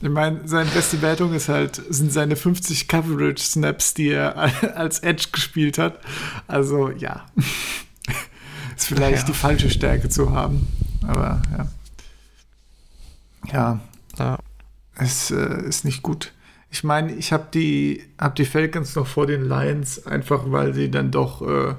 [0.01, 4.37] ich meine, seine beste Wertung ist halt, sind seine 50 Coverage Snaps, die er
[4.77, 6.01] als Edge gespielt hat.
[6.49, 7.27] Also, ja.
[8.77, 9.25] ist vielleicht ja.
[9.27, 10.67] die falsche Stärke zu haben.
[11.07, 11.69] Aber ja.
[13.53, 13.81] Ja.
[14.19, 14.39] ja.
[14.97, 16.33] Es äh, ist nicht gut.
[16.71, 20.91] Ich meine, ich habe die, hab die Falcons noch vor den Lions, einfach weil sie
[20.91, 21.75] dann doch äh,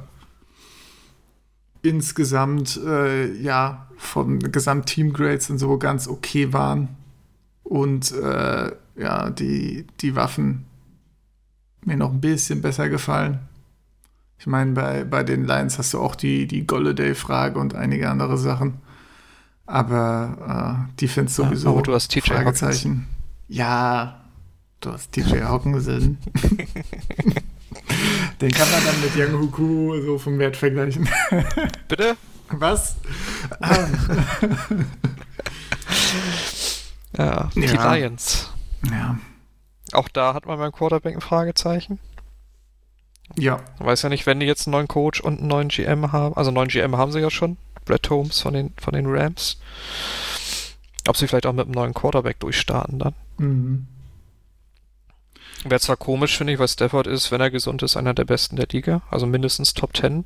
[1.82, 6.96] insgesamt, äh, ja, von Gesamt-Team-Grades und so ganz okay waren.
[7.64, 10.66] Und äh, ja, die, die Waffen
[11.86, 13.40] mir noch ein bisschen besser gefallen.
[14.40, 18.38] Ich meine, bei, bei den Lions hast du auch die, die Golladay-Frage und einige andere
[18.38, 18.76] Sachen.
[19.66, 21.68] Aber äh, Defense sowieso.
[21.68, 22.92] Ja, aber du hast TJ Fragezeichen.
[22.92, 23.58] Hawkins.
[23.58, 24.19] Ja,
[24.82, 26.18] du hast TJ Hawkinson.
[28.42, 31.08] Den kann man dann mit Young Huku so vom Wert vergleichen.
[31.88, 32.16] Bitte?
[32.50, 32.96] Was?
[37.18, 37.94] ja, die ja.
[37.94, 38.50] Lions.
[38.90, 39.20] Ja.
[39.92, 42.00] Auch da hat man beim Quarterback ein Fragezeichen.
[43.38, 43.60] Ja.
[43.78, 46.50] Weiß ja nicht, wenn die jetzt einen neuen Coach und einen neuen GM haben, also
[46.50, 49.60] einen neuen GM haben sie ja schon, Brett Holmes von den, von den Rams.
[51.08, 53.14] Ob sie vielleicht auch mit einem neuen Quarterback durchstarten dann.
[53.38, 53.88] Mhm.
[55.66, 58.56] Wäre zwar komisch, finde ich, weil Stafford ist, wenn er gesund ist, einer der besten
[58.56, 60.24] der Liga, also mindestens Top 10.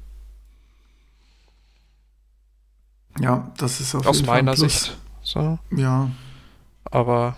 [3.20, 4.98] Ja, das ist auf Aus jeden meiner Fall Sicht.
[5.24, 5.58] So.
[5.72, 6.12] Ja.
[6.86, 7.38] Aber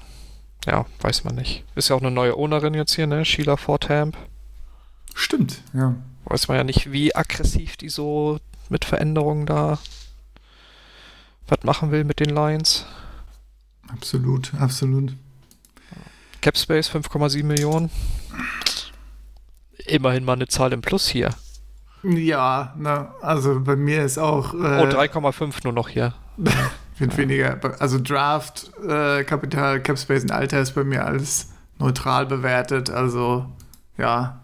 [0.65, 1.63] ja, weiß man nicht.
[1.75, 3.23] Ist ja auch eine neue Ownerin jetzt hier, ne?
[3.23, 4.17] Sheila Fortamp.
[5.13, 5.95] Stimmt, ja.
[6.25, 9.77] Weiß man ja nicht, wie aggressiv die so mit Veränderungen da
[11.47, 12.85] was machen will mit den Lions.
[13.87, 15.13] Absolut, absolut.
[16.45, 17.89] Capspace 5,7 Millionen.
[19.87, 21.31] Immerhin mal eine Zahl im Plus hier.
[22.03, 24.53] Ja, na, also bei mir ist auch.
[24.53, 26.13] Äh, oh, 3,5 nur noch hier.
[26.99, 27.17] Wird ja.
[27.17, 27.59] weniger.
[27.79, 32.91] Also Draft, äh, Kapital, Capspace und Alter ist bei mir alles neutral bewertet.
[32.91, 33.47] Also
[33.97, 34.39] ja,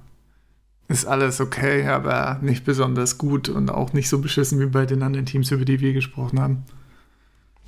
[0.88, 5.04] ist alles okay, aber nicht besonders gut und auch nicht so beschissen wie bei den
[5.04, 6.66] anderen Teams, über die wir gesprochen haben.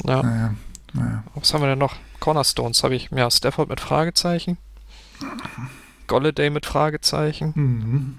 [0.03, 0.23] Ja.
[0.23, 0.55] Naja,
[0.93, 1.23] naja.
[1.35, 1.95] Was haben wir denn noch?
[2.19, 3.09] Cornerstones habe ich.
[3.11, 4.57] Ja, Stafford mit Fragezeichen.
[6.07, 7.53] Golladay mit Fragezeichen.
[7.55, 8.17] Mhm.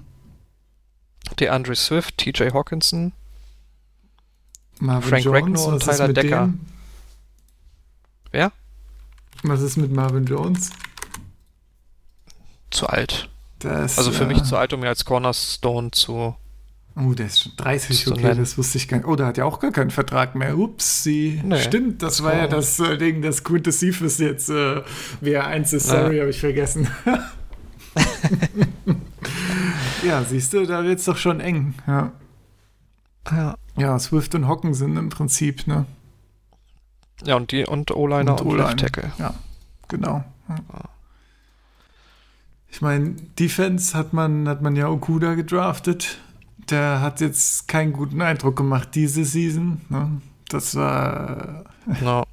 [1.39, 3.13] DeAndre Swift, TJ Hawkinson.
[4.79, 6.45] Marvin Frank Jones, Regno und Tyler Decker.
[6.47, 6.59] Dem?
[8.31, 8.51] Wer?
[9.43, 10.71] Was ist mit Marvin Jones?
[12.69, 13.29] Zu alt.
[13.59, 16.35] Das, also für äh, mich zu alt, um mir als Cornerstone zu.
[16.97, 18.39] Oh, der ist schon 30, zu okay, nennen.
[18.39, 19.05] das wusste ich gar nicht.
[19.07, 20.57] Oh, der hat ja auch gar keinen Vertrag mehr.
[20.57, 21.41] Ups, sie.
[21.43, 24.81] Nee, Stimmt, das, das war war- ja das äh, Ding, das Quintus Cephas jetzt äh,
[25.21, 25.87] WR1 ist.
[25.87, 26.87] Sorry, habe ich vergessen.
[30.05, 31.73] ja, siehst du, da wird's doch schon eng.
[31.87, 32.11] Ja.
[33.31, 33.55] Ja.
[33.75, 35.85] ja, Swift und Hocken sind im Prinzip, ne?
[37.25, 38.63] Ja, und die und O-Liner und, O-Line.
[38.67, 39.11] Left Tackle.
[39.17, 39.33] Ja,
[39.87, 40.23] genau.
[40.47, 40.55] Ja.
[42.69, 46.19] Ich meine, Defense hat man, hat man ja Okuda gedraftet.
[46.69, 49.81] Der hat jetzt keinen guten Eindruck gemacht diese Season.
[49.89, 50.21] Ne?
[50.49, 51.65] Das war.
[52.01, 52.23] Ja.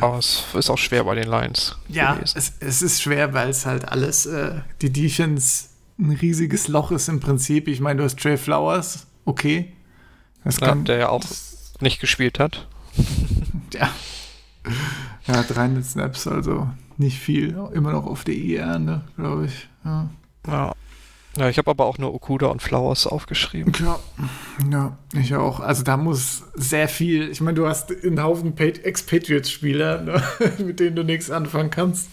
[0.00, 1.76] Aber es ist auch schwer bei den Lions.
[1.88, 6.90] Ja, es, es ist schwer, weil es halt alles, äh, die Defense ein riesiges Loch
[6.90, 7.68] ist im Prinzip.
[7.68, 9.72] Ich meine, du hast Trey Flowers, okay.
[10.44, 11.24] Das Ja, kann, der ja auch
[11.80, 12.68] nicht gespielt hat.
[13.74, 13.90] ja.
[15.26, 17.56] Ja, 300 Snaps, also nicht viel.
[17.72, 19.68] Immer noch auf der IR, ne, glaube ich.
[19.84, 20.08] Ja.
[20.46, 20.74] Ja.
[21.36, 23.72] Ja, ich habe aber auch nur Okuda und Flowers aufgeschrieben.
[23.80, 23.98] Ja,
[24.70, 25.60] ja, ich auch.
[25.60, 27.30] Also da muss sehr viel.
[27.30, 30.22] Ich meine, du hast einen Haufen Pa- Ex-Patriots-Spieler, ne,
[30.58, 32.08] mit denen du nichts anfangen kannst.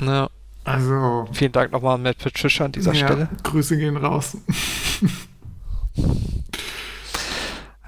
[0.00, 0.28] Ja.
[0.64, 3.28] Also, Vielen Dank nochmal an Matt Patricia an dieser ja, Stelle.
[3.44, 4.36] Grüße gehen raus.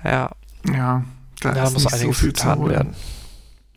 [0.05, 0.31] Ja,
[0.73, 1.05] Ja,
[1.40, 2.94] da ist muss so einiges getan werden.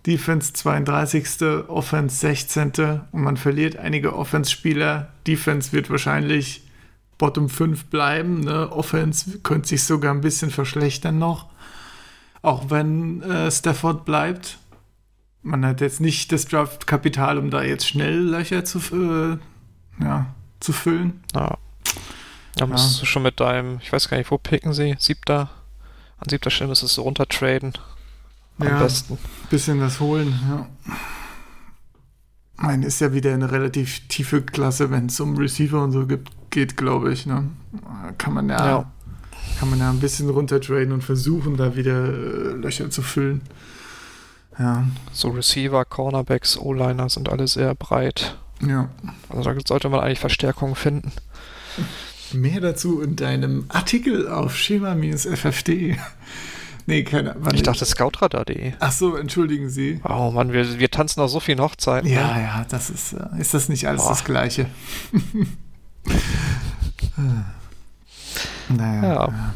[0.05, 1.67] Defense 32.
[1.67, 2.71] Offense 16.
[3.11, 5.11] Und man verliert einige Offense-Spieler.
[5.27, 6.63] Defense wird wahrscheinlich
[7.17, 8.41] Bottom 5 bleiben.
[8.41, 8.71] Ne?
[8.71, 11.47] Offense könnte sich sogar ein bisschen verschlechtern noch.
[12.41, 14.57] Auch wenn äh, Stafford bleibt.
[15.43, 19.37] Man hat jetzt nicht das Draft-Kapital, um da jetzt schnell Löcher zu, äh,
[20.03, 20.27] ja,
[20.59, 21.23] zu füllen.
[21.33, 21.57] Ja.
[22.55, 24.95] Da musst du schon mit deinem, ich weiß gar nicht, wo picken sie?
[24.99, 25.49] Siebter?
[26.19, 27.73] An siebter Stelle müsstest du runtertraden.
[28.61, 28.79] Am Ja.
[28.79, 29.17] besten.
[29.49, 30.67] bisschen was holen, ja.
[32.57, 36.29] Meine ist ja wieder eine relativ tiefe Klasse, wenn es um Receiver und so gibt,
[36.51, 37.25] geht, glaube ich.
[37.25, 37.49] Ne?
[38.19, 38.91] Kann man ja, Ja.
[39.59, 43.41] kann man ja ein bisschen runtertraden und versuchen, da wieder äh, Löcher zu füllen.
[44.59, 48.37] Ja, So Receiver, Cornerbacks, O-Liner sind alle sehr breit.
[48.61, 48.89] ja.
[49.29, 51.11] Also da sollte man eigentlich Verstärkungen finden.
[52.33, 55.97] Mehr dazu in deinem Artikel auf schema-ffd.
[56.91, 57.53] Nee, keine Ahnung.
[57.53, 58.73] Ich dachte Scoutradar.de.
[58.79, 60.01] Ach so, entschuldigen Sie.
[60.07, 62.09] Oh Mann, wir, wir tanzen auf so vielen Hochzeiten.
[62.09, 62.43] Ja, ne?
[62.43, 64.09] ja, das ist, äh, ist das nicht alles Boah.
[64.09, 64.67] das Gleiche?
[68.69, 69.03] naja.
[69.03, 69.53] Ja.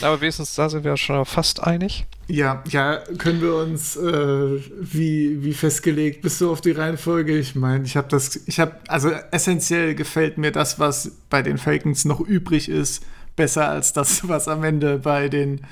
[0.00, 2.06] Aber wenigstens da sind wir schon fast einig.
[2.28, 7.36] Ja, ja, können wir uns äh, wie, wie festgelegt, bist du auf die Reihenfolge?
[7.36, 11.58] Ich meine, ich habe das, ich habe, also essentiell gefällt mir das, was bei den
[11.58, 13.02] Falcons noch übrig ist,
[13.38, 15.62] besser als das, was am Ende bei den,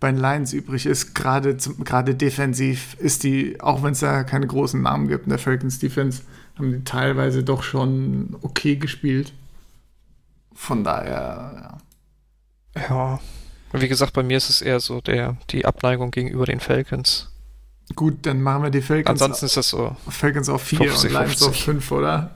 [0.00, 1.14] bei den Lions übrig ist.
[1.14, 5.38] Gerade, gerade defensiv ist die, auch wenn es da keine großen Namen gibt in der
[5.38, 6.22] Falcons Defense,
[6.58, 9.32] haben die teilweise doch schon okay gespielt.
[10.54, 11.78] Von daher,
[12.74, 12.82] ja.
[12.88, 13.20] Ja.
[13.72, 17.30] Und wie gesagt, bei mir ist es eher so der, die Abneigung gegenüber den Falcons.
[17.94, 21.12] Gut, dann machen wir die Falcons, Ansonsten ist das so, Falcons auf 4 und 50,
[21.12, 21.64] Lions auf 50.
[21.64, 22.34] 5, oder?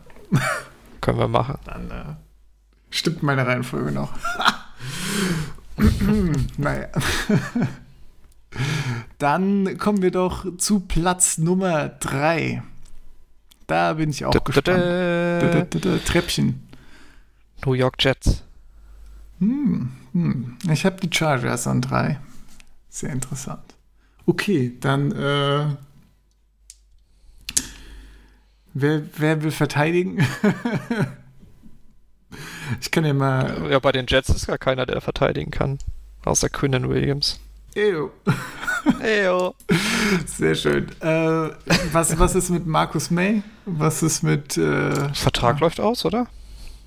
[1.01, 1.59] können wir machen.
[1.65, 2.15] Dann äh,
[2.91, 4.13] stimmt meine Reihenfolge noch.
[6.57, 6.89] naja.
[9.19, 12.63] Dann kommen wir doch zu Platz Nummer 3.
[13.67, 14.79] Da bin ich auch Da, gespannt.
[14.79, 16.67] Da, da, Treppchen.
[17.65, 18.43] New York Jets.
[19.41, 20.57] Hm, hm.
[20.71, 22.21] Ich habe die Chargers an 3.
[22.89, 23.75] Sehr interessant.
[24.25, 25.67] Okay, dann äh,
[28.75, 30.25] wer, wer will verteidigen?
[32.81, 35.79] ich kann ja mal Ja, bei den Jets ist gar keiner, der verteidigen kann.
[36.25, 37.39] Außer Quinnen Williams.
[37.77, 38.11] Ew.
[39.03, 39.55] Eyo.
[40.27, 40.89] Sehr schön.
[41.01, 41.51] Äh,
[41.93, 43.43] was, was ist mit Markus May?
[43.67, 46.27] Was ist mit äh, Vertrag läuft aus, oder?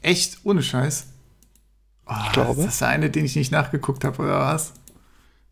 [0.01, 1.07] echt ohne Scheiß?
[2.07, 2.61] Oh, Ich glaube.
[2.61, 4.73] Ist das der eine, den ich nicht nachgeguckt habe, oder was?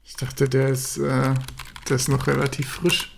[0.04, 1.34] Ich dachte, der ist, äh,
[1.90, 3.12] der ist noch relativ frisch.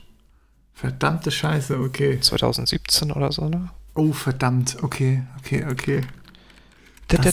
[0.73, 2.19] Verdammte Scheiße, okay.
[2.19, 3.69] 2017 oder so, ne?
[3.93, 6.01] Oh, verdammt, okay, okay, okay.
[7.09, 7.31] Da, da,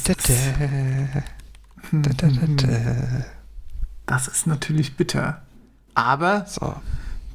[4.06, 5.42] Das da, ist- natürlich bitter.
[5.94, 6.74] Aber So.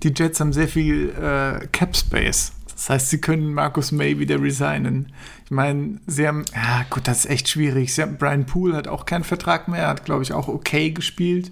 [0.03, 2.53] die Jets haben sehr viel äh, Cap Space.
[2.73, 5.11] Das heißt, sie können Markus May wieder resignen.
[5.45, 7.97] Ich meine, sie haben, ja gut, das ist echt schwierig.
[7.99, 11.51] Haben, Brian Poole hat auch keinen Vertrag mehr, hat glaube ich auch okay gespielt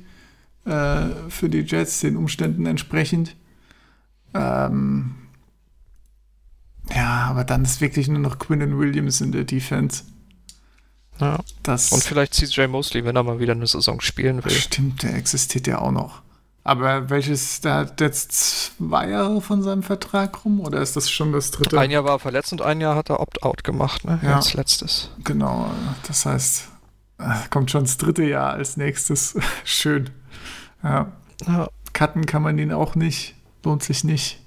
[0.65, 3.35] äh, für die Jets, den Umständen entsprechend.
[4.33, 5.15] Ähm,
[6.95, 10.03] ja, aber dann ist wirklich nur noch Quinnen Williams in der Defense.
[11.19, 11.39] Ja.
[11.63, 14.51] Das Und vielleicht CJ Mosley, wenn er mal wieder eine Saison spielen will.
[14.51, 16.21] Stimmt, der existiert ja auch noch.
[16.63, 18.31] Aber welches, der hat jetzt
[18.77, 21.79] zwei Jahre von seinem Vertrag rum oder ist das schon das dritte?
[21.79, 24.19] Ein Jahr war er verletzt und ein Jahr hat er Opt-out gemacht, ne?
[24.21, 24.35] Ja.
[24.35, 25.09] Als letztes.
[25.23, 25.71] Genau,
[26.07, 26.67] das heißt,
[27.17, 29.35] äh, kommt schon das dritte Jahr als nächstes.
[29.63, 30.09] Schön.
[30.83, 31.11] Ja,
[31.47, 31.69] Ja.
[31.93, 34.39] cutten kann man ihn auch nicht, lohnt sich nicht.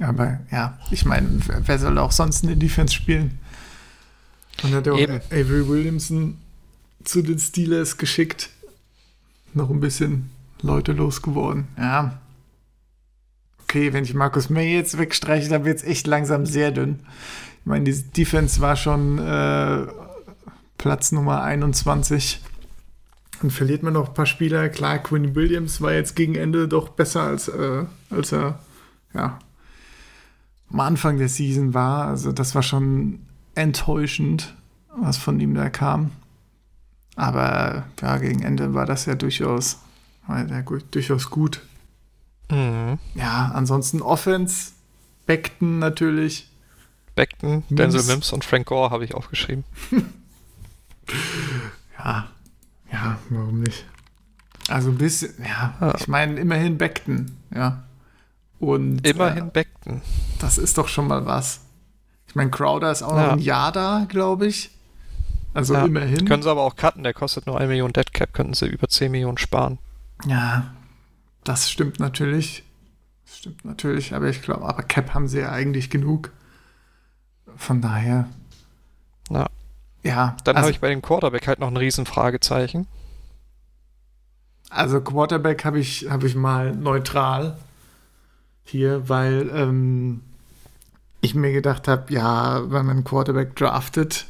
[0.00, 3.38] Aber ja, ich meine, wer wer soll auch sonst in der Defense spielen?
[4.62, 5.20] Und hat ja auch Eben.
[5.30, 6.38] Avery Williamson
[7.04, 8.50] zu den Steelers geschickt.
[9.52, 10.30] Noch ein bisschen
[10.62, 11.68] Leute losgeworden.
[11.76, 12.20] Ja.
[13.62, 17.00] Okay, wenn ich Markus May jetzt wegstreiche, dann wird es echt langsam sehr dünn.
[17.60, 19.86] Ich meine, die Defense war schon äh,
[20.78, 22.40] Platz Nummer 21.
[23.40, 24.68] Dann verliert man noch ein paar Spieler.
[24.68, 28.58] Klar, Quinn Williams war jetzt gegen Ende doch besser, als, äh, als er
[29.12, 29.38] ja,
[30.70, 32.08] am Anfang der Season war.
[32.08, 33.20] Also das war schon
[33.54, 34.54] enttäuschend,
[34.96, 36.10] was von ihm da kam.
[37.16, 39.78] Aber ja, gegen Ende war das ja durchaus,
[40.26, 41.62] war ja gut, durchaus gut.
[42.50, 42.98] Mhm.
[43.14, 44.72] Ja, ansonsten Offense,
[45.26, 46.50] Beckton natürlich.
[47.14, 48.08] Beckton, Denzel Mims.
[48.08, 49.64] Mims und Frank Gore habe ich aufgeschrieben.
[51.98, 52.28] Ja,
[52.92, 53.84] ja, warum nicht?
[54.68, 55.94] Also ein bisschen, ja, Ja.
[55.98, 57.84] ich meine immerhin Beckton, ja.
[58.58, 60.00] Und Immerhin Äh, Beckton.
[60.38, 61.60] das ist doch schon mal was.
[62.34, 63.26] Ich meine, Crowder ist auch Ja.
[63.26, 64.70] noch ein Jahr da, glaube ich.
[65.54, 65.84] Also Ja.
[65.84, 66.26] immerhin.
[66.26, 69.12] Können sie aber auch cutten, der kostet nur 1 Million Deadcap, könnten sie über 10
[69.12, 69.78] Millionen sparen.
[70.26, 70.74] Ja,
[71.44, 72.64] das stimmt natürlich.
[73.24, 76.32] Das stimmt natürlich, aber ich glaube, aber Cap haben sie ja eigentlich genug.
[77.56, 78.26] Von daher,
[79.30, 79.46] Ja.
[80.02, 80.36] ja.
[80.42, 82.88] Dann also, habe ich bei dem Quarterback halt noch ein Riesenfragezeichen.
[84.70, 87.58] also Quarterback habe ich, hab ich mal neutral
[88.64, 90.22] hier, weil ähm,
[91.24, 94.26] ich mir gedacht habe, ja, wenn man einen Quarterback draftet,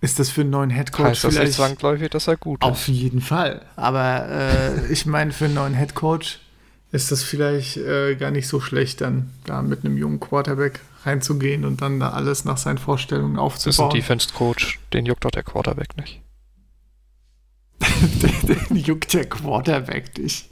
[0.00, 2.88] ist das für einen neuen Headcoach heißt das nicht vielleicht zwangsläufig, dass er gut Auf
[2.88, 2.94] ist.
[2.94, 3.62] jeden Fall.
[3.76, 6.40] Aber äh, ich meine, für einen neuen Headcoach
[6.92, 11.64] ist das vielleicht äh, gar nicht so schlecht, dann da mit einem jungen Quarterback reinzugehen
[11.64, 13.90] und dann da alles nach seinen Vorstellungen Das ist ein aufzubauen.
[13.94, 16.20] Defense-Coach, den juckt doch der Quarterback nicht.
[18.70, 20.46] Den juckt der Quarterback nicht.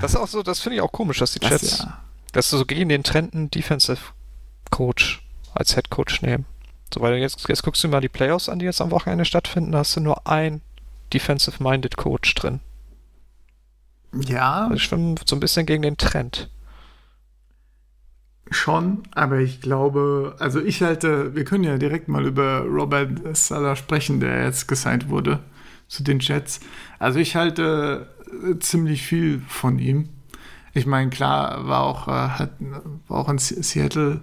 [0.00, 1.98] Das ist auch so, das finde ich auch komisch, dass die Das Jets, ja.
[2.32, 5.22] Dass sie so gegen den Trend einen Defensive-Coach
[5.54, 6.46] als Head-Coach nehmen.
[6.92, 9.72] So, weil jetzt, jetzt guckst du mal die Playoffs an, die jetzt am Wochenende stattfinden,
[9.72, 10.60] da hast du nur ein
[11.12, 12.60] Defensive-Minded Coach drin.
[14.14, 16.50] Ja, Das ist schon so ein bisschen gegen den Trend.
[18.50, 23.76] schon, aber ich glaube, also ich halte, wir können ja direkt mal über Robert Sala
[23.76, 25.40] sprechen, der jetzt gesigned wurde
[25.88, 26.60] zu den Jets.
[26.98, 28.08] Also ich halte
[28.50, 30.08] äh, ziemlich viel von ihm.
[30.74, 32.50] Ich meine, klar, war auch, äh, hat,
[33.08, 34.20] war auch in Se- Seattle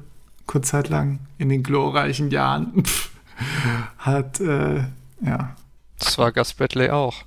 [0.48, 2.84] kurz Zeit lang in den glorreichen Jahren.
[3.98, 4.84] hat, äh,
[5.22, 5.56] ja.
[6.00, 7.24] Das war Gus Bradley auch.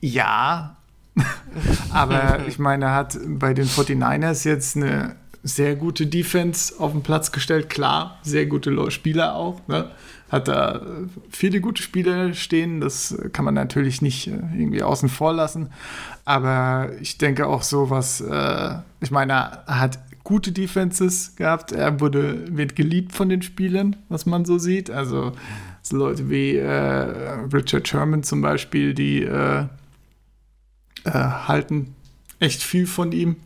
[0.00, 0.76] Ja,
[1.92, 7.02] aber ich meine, er hat bei den 49ers jetzt eine sehr gute Defense auf den
[7.02, 7.68] Platz gestellt.
[7.68, 9.60] Klar, sehr gute Spieler auch.
[9.66, 9.90] Ne?
[10.28, 10.82] Hat da
[11.30, 12.80] viele gute Spieler stehen.
[12.80, 15.70] Das kann man natürlich nicht äh, irgendwie außen vor lassen.
[16.24, 21.72] Aber ich denke auch so, was, äh, ich meine, er hat gute Defenses gehabt.
[21.72, 24.90] Er wurde, wird geliebt von den Spielern, was man so sieht.
[24.90, 25.32] Also
[25.80, 29.64] so Leute wie äh, Richard Sherman zum Beispiel, die äh,
[31.04, 31.94] äh, halten
[32.40, 33.36] echt viel von ihm.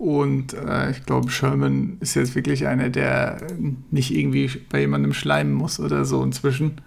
[0.00, 3.46] Und äh, ich glaube, Sherman ist jetzt wirklich einer, der
[3.90, 6.80] nicht irgendwie bei jemandem schleimen muss oder so inzwischen.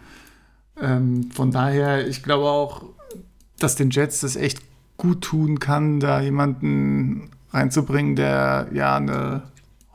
[0.81, 2.85] Ähm, von daher, ich glaube auch,
[3.59, 4.63] dass den Jets das echt
[4.97, 9.43] gut tun kann, da jemanden reinzubringen, der ja eine,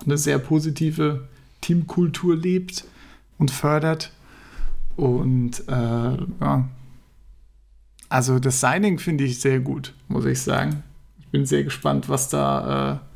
[0.05, 1.27] eine sehr positive
[1.61, 2.85] Teamkultur lebt
[3.37, 4.13] und fördert.
[4.95, 5.73] Und äh,
[6.41, 6.69] ja,
[8.09, 10.85] also das Signing finde ich sehr gut, muss ich sagen.
[11.19, 13.08] Ich bin sehr gespannt, was da, äh,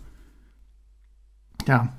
[1.67, 1.93] ja,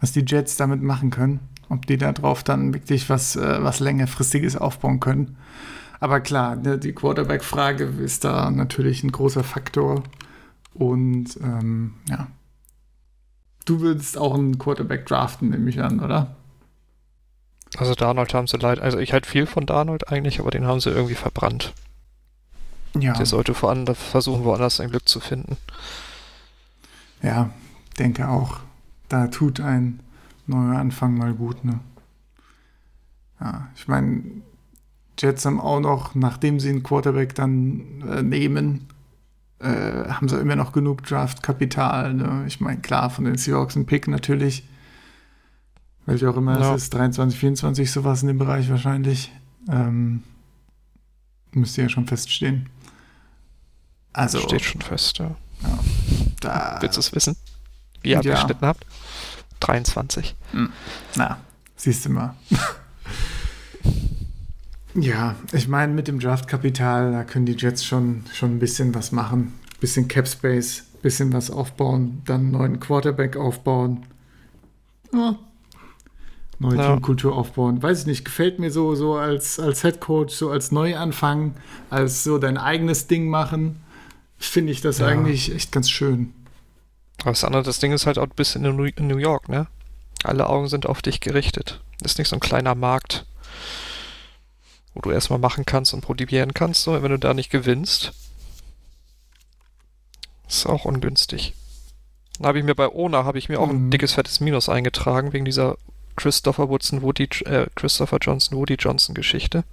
[0.00, 1.40] was die Jets damit machen können.
[1.68, 5.36] Ob die da drauf dann wirklich was, äh, was längerfristiges aufbauen können.
[6.00, 10.02] Aber klar, ne, die Quarterback-Frage ist da natürlich ein großer Faktor.
[10.74, 12.26] Und ähm, ja.
[13.64, 16.34] Du würdest auch einen Quarterback draften, nehme ich an, oder?
[17.76, 18.80] Also Darnold haben sie leid.
[18.80, 21.72] Also ich halte viel von Darnold eigentlich, aber den haben sie irgendwie verbrannt.
[22.98, 23.14] Ja.
[23.14, 25.56] Der sollte woanders, versuchen, woanders sein Glück zu finden.
[27.22, 27.50] Ja,
[27.98, 28.58] denke auch.
[29.12, 30.00] Da tut ein
[30.46, 31.80] neuer Anfang mal gut, ne?
[33.42, 34.22] Ja, ich meine,
[35.18, 38.86] Jets haben auch noch, nachdem sie einen Quarterback dann äh, nehmen,
[39.58, 42.14] äh, haben sie immer noch genug Draftkapital.
[42.14, 42.44] Ne?
[42.46, 44.66] Ich meine, klar, von den Seahawks ein Pick natürlich.
[46.06, 46.74] Welcher auch immer Ja.
[46.74, 49.30] es ist, 23, 24, sowas in dem Bereich wahrscheinlich.
[49.68, 50.22] Ähm,
[51.52, 52.70] müsste ja schon feststehen.
[54.14, 55.36] Also, Steht schon fest, ja.
[56.40, 56.78] da.
[56.80, 57.36] Willst du es wissen?
[58.00, 58.32] Wie ihr Ja.
[58.36, 58.86] abgeschnitten habt?
[59.62, 60.34] 23.
[61.16, 61.38] Na,
[61.76, 62.34] siehst du mal.
[64.94, 69.12] ja, ich meine, mit dem Draftkapital, da können die Jets schon, schon ein bisschen was
[69.12, 69.54] machen.
[69.80, 74.04] Bisschen Cap Space, bisschen was aufbauen, dann einen neuen Quarterback aufbauen.
[75.12, 75.36] Ja.
[76.58, 76.86] Neue Ja.
[76.88, 77.82] Teamkultur aufbauen.
[77.82, 81.54] Weiß ich nicht, gefällt mir so, so als, als Head Coach, so als Neuanfang,
[81.90, 83.76] als so dein eigenes Ding machen.
[84.38, 85.06] Finde ich das Ja.
[85.06, 86.32] eigentlich echt ganz schön.
[87.22, 88.76] Aber das andere, das Ding ist halt auch ein bisschen in
[89.08, 89.66] New- York, ne?
[90.24, 91.80] Alle Augen sind auf dich gerichtet.
[92.02, 93.26] Ist nicht so ein kleiner Markt,
[94.94, 96.82] wo du erstmal machen kannst und probieren kannst.
[96.82, 98.12] So, wenn du da nicht gewinnst,
[100.48, 101.54] ist auch ungünstig.
[102.38, 103.90] Dann habe ich mir bei Ona habe ich mir auch ein Mhm.
[103.90, 105.76] dickes fettes Minus eingetragen wegen dieser
[106.16, 109.64] Christopher Woodson Woody äh, Christopher Johnson Woody Johnson Geschichte.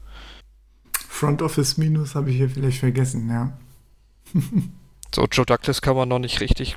[1.07, 3.57] Front Office Minus habe ich hier vielleicht vergessen, ja.
[5.13, 6.75] So Joe Douglas kann man noch nicht richtig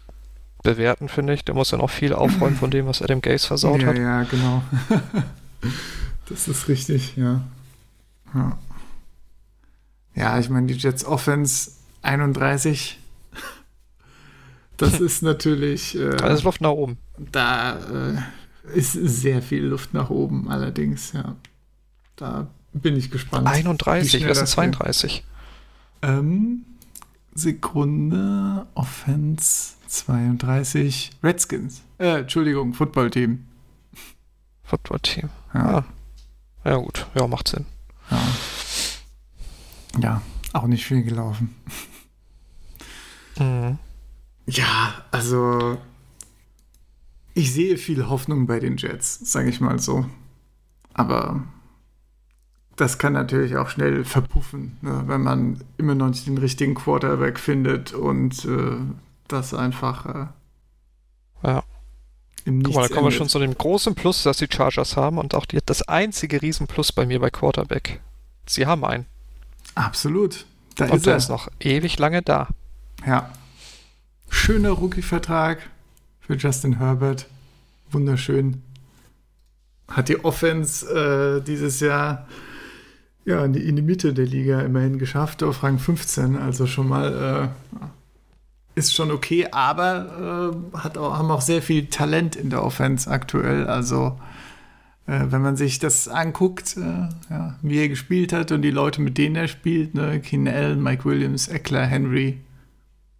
[0.63, 1.45] bewerten, finde ich.
[1.45, 3.97] Der muss ja noch viel aufräumen von dem, was Adam Gaze versaut ja, hat.
[3.99, 4.63] ja, genau.
[6.29, 7.43] das ist richtig, ja.
[8.35, 8.59] Ja,
[10.15, 12.99] ja ich meine, die Jets Offense 31,
[14.77, 15.97] das ist natürlich.
[15.97, 16.99] Äh, Alles Luft nach oben.
[17.19, 21.37] da äh, ist sehr viel Luft nach oben, allerdings, ja.
[22.17, 23.47] Da bin ich gespannt.
[23.47, 25.25] 31, das sind 32.
[26.03, 26.65] Ähm,
[27.35, 31.83] Sekunde, Offense 32, Redskins.
[31.99, 33.47] Äh, Entschuldigung, Footballteam.
[34.65, 35.29] Footballteam.
[35.53, 35.71] Ja.
[35.71, 35.85] Ja.
[36.65, 37.07] ja, gut.
[37.15, 37.67] Ja, macht Sinn.
[38.11, 38.19] Ja.
[40.01, 40.23] ja,
[40.55, 41.55] auch nicht viel gelaufen.
[43.39, 43.79] Mhm.
[44.47, 45.79] Ja, also
[47.35, 50.07] ich sehe viel Hoffnung bei den Jets, sage ich mal so.
[50.95, 51.45] Aber
[52.77, 57.39] das kann natürlich auch schnell verpuffen, ne, wenn man immer noch nicht den richtigen Quarterback
[57.39, 58.79] findet und äh,
[59.33, 60.27] das einfach äh,
[61.47, 61.63] Ja.
[62.45, 64.97] im Nichts Guck mal, da kommen wir schon zu dem großen Plus, das die Chargers
[64.97, 68.01] haben und auch die, das einzige Riesenplus bei mir bei Quarterback.
[68.47, 69.07] Sie haben einen.
[69.75, 70.47] Absolut.
[70.77, 71.17] Da Und ist der er.
[71.19, 72.49] ist noch ewig lange da.
[73.07, 73.31] Ja.
[74.29, 75.59] Schöner Rookie-Vertrag
[76.21, 77.27] für Justin Herbert.
[77.91, 78.63] Wunderschön.
[79.89, 82.27] Hat die Offense äh, dieses Jahr
[83.25, 86.37] ja, in die, in die Mitte der Liga immerhin geschafft, auf Rang 15.
[86.37, 87.79] Also schon mal äh,
[88.75, 93.11] ist schon okay, aber äh, hat auch, haben auch sehr viel Talent in der Offense
[93.11, 93.67] aktuell.
[93.67, 94.19] Also
[95.07, 99.01] äh, wenn man sich das anguckt, äh, ja, wie er gespielt hat und die Leute,
[99.03, 102.41] mit denen er spielt, ne, Keenan Allen, Mike Williams, Eckler, Henry,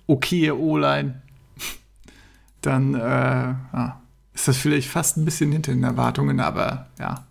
[0.07, 1.21] okay O-Line,
[2.63, 4.01] dann äh, ja,
[4.35, 7.27] ist das vielleicht fast ein bisschen hinter den Erwartungen, aber ja.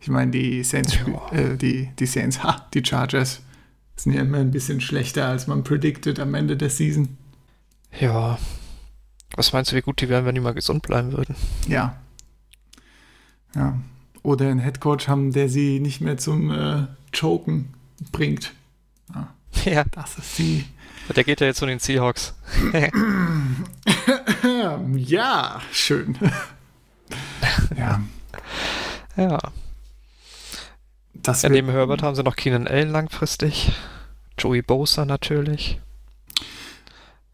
[0.00, 3.42] Ich meine, die Saints, spiel- äh, die, die Saints, ha, die Chargers
[3.98, 7.16] sind ja immer ein bisschen schlechter, als man predicted am Ende der Season.
[7.98, 8.38] Ja.
[9.36, 11.34] Was meinst du, wie gut die wären, wenn die mal gesund bleiben würden?
[11.66, 11.96] Ja.
[13.54, 13.78] Ja.
[14.22, 16.86] Oder einen Headcoach haben, der sie nicht mehr zum äh,
[17.18, 17.74] Choken
[18.12, 18.52] bringt.
[19.64, 20.64] Ja, Das ist die.
[21.16, 22.34] der geht ja jetzt zu den Seahawks.
[24.94, 26.16] Ja, schön.
[27.76, 28.00] ja,
[29.16, 29.38] Ja.
[31.22, 33.72] Das Ja, neben Herbert haben sie noch Keenan Allen langfristig.
[34.38, 35.80] Joey Bosa natürlich.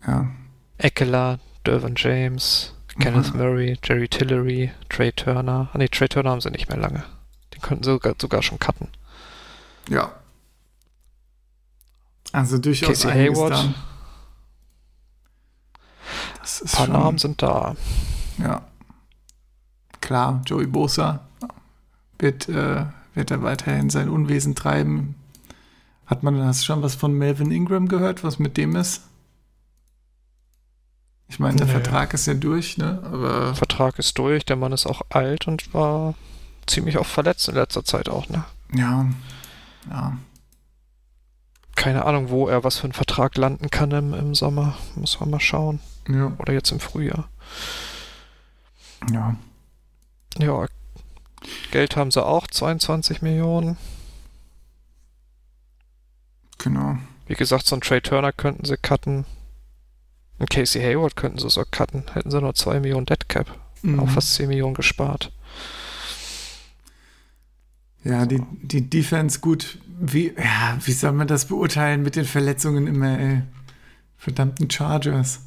[0.06, 0.28] Ja,
[0.78, 3.40] Eckler, Dervin James, Kenneth Mhm.
[3.40, 5.70] Murray, Jerry Tillery, Trey Turner.
[5.72, 7.04] Ah ne, Trey Turner haben sie nicht mehr lange.
[7.54, 8.88] Den könnten sie sogar, sogar schon cutten.
[9.88, 10.12] ja.
[12.32, 13.52] Also durchaus Casey Hayward.
[13.52, 13.74] da.
[16.40, 17.76] Das Ein ist paar schon, Namen sind da.
[18.38, 18.62] Ja.
[20.00, 21.20] Klar, Joey Bosa
[22.18, 25.14] wird, äh, wird er weiterhin sein Unwesen treiben.
[26.06, 29.02] Hat man hast du schon was von Melvin Ingram gehört, was mit dem ist?
[31.28, 31.72] Ich meine, der Nee.
[31.72, 33.00] Vertrag ist ja durch, ne?
[33.04, 36.14] Aber Vertrag ist durch, der Mann ist auch alt und war
[36.66, 38.44] ziemlich oft verletzt in letzter Zeit auch, ne?
[38.74, 39.06] ja,
[39.90, 40.16] ja.
[41.76, 44.76] Keine Ahnung, wo er was für einen Vertrag landen kann im, im Sommer.
[44.94, 45.80] Muss man mal schauen.
[46.08, 47.28] Ja, Oder jetzt im Frühjahr.
[49.10, 49.34] ja.
[50.38, 50.66] Ja,
[51.70, 53.76] Geld haben sie auch, 22 Millionen.
[56.58, 56.98] Genau.
[57.26, 59.24] Wie gesagt, so einen Trey Turner könnten sie cutten.
[60.38, 62.04] Und Casey Hayward könnten sie so cutten.
[62.12, 63.58] Hätten sie nur 2 Millionen Dead Cap.
[63.82, 64.00] Mhm.
[64.00, 65.30] Auch fast 10 Millionen gespart.
[68.02, 69.78] Ja, die, die Defense gut.
[69.98, 73.42] Wie, ja, wie soll man das beurteilen mit den Verletzungen immer, ey?
[74.16, 75.40] Verdammten Chargers.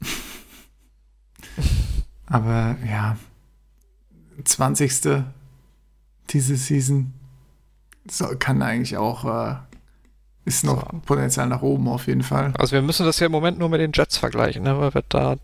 [2.26, 3.16] Aber ja,
[4.44, 5.24] 20.
[6.30, 7.12] diese Season
[8.08, 9.56] so, kann eigentlich auch, äh,
[10.44, 10.98] ist noch So.
[11.04, 12.52] Potenzial nach oben auf jeden Fall.
[12.56, 14.78] Also wir müssen das ja im Moment nur mit den Jets vergleichen, ne?
[14.78, 15.36] weil wir da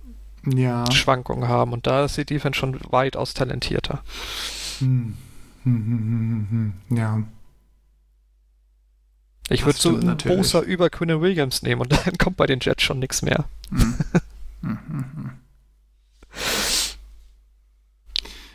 [0.47, 0.91] Ja.
[0.93, 1.73] Schwankungen haben.
[1.73, 4.03] Und da ist die Defense schon weitaus talentierter.
[4.79, 5.17] Hm.
[5.65, 6.97] Hm, hm, hm, hm, hm.
[6.97, 7.23] Ja.
[9.49, 10.37] Ich würde so einen natürlich.
[10.37, 13.45] Bosa über Quinn Williams nehmen und dann kommt bei den Jets schon nichts mehr.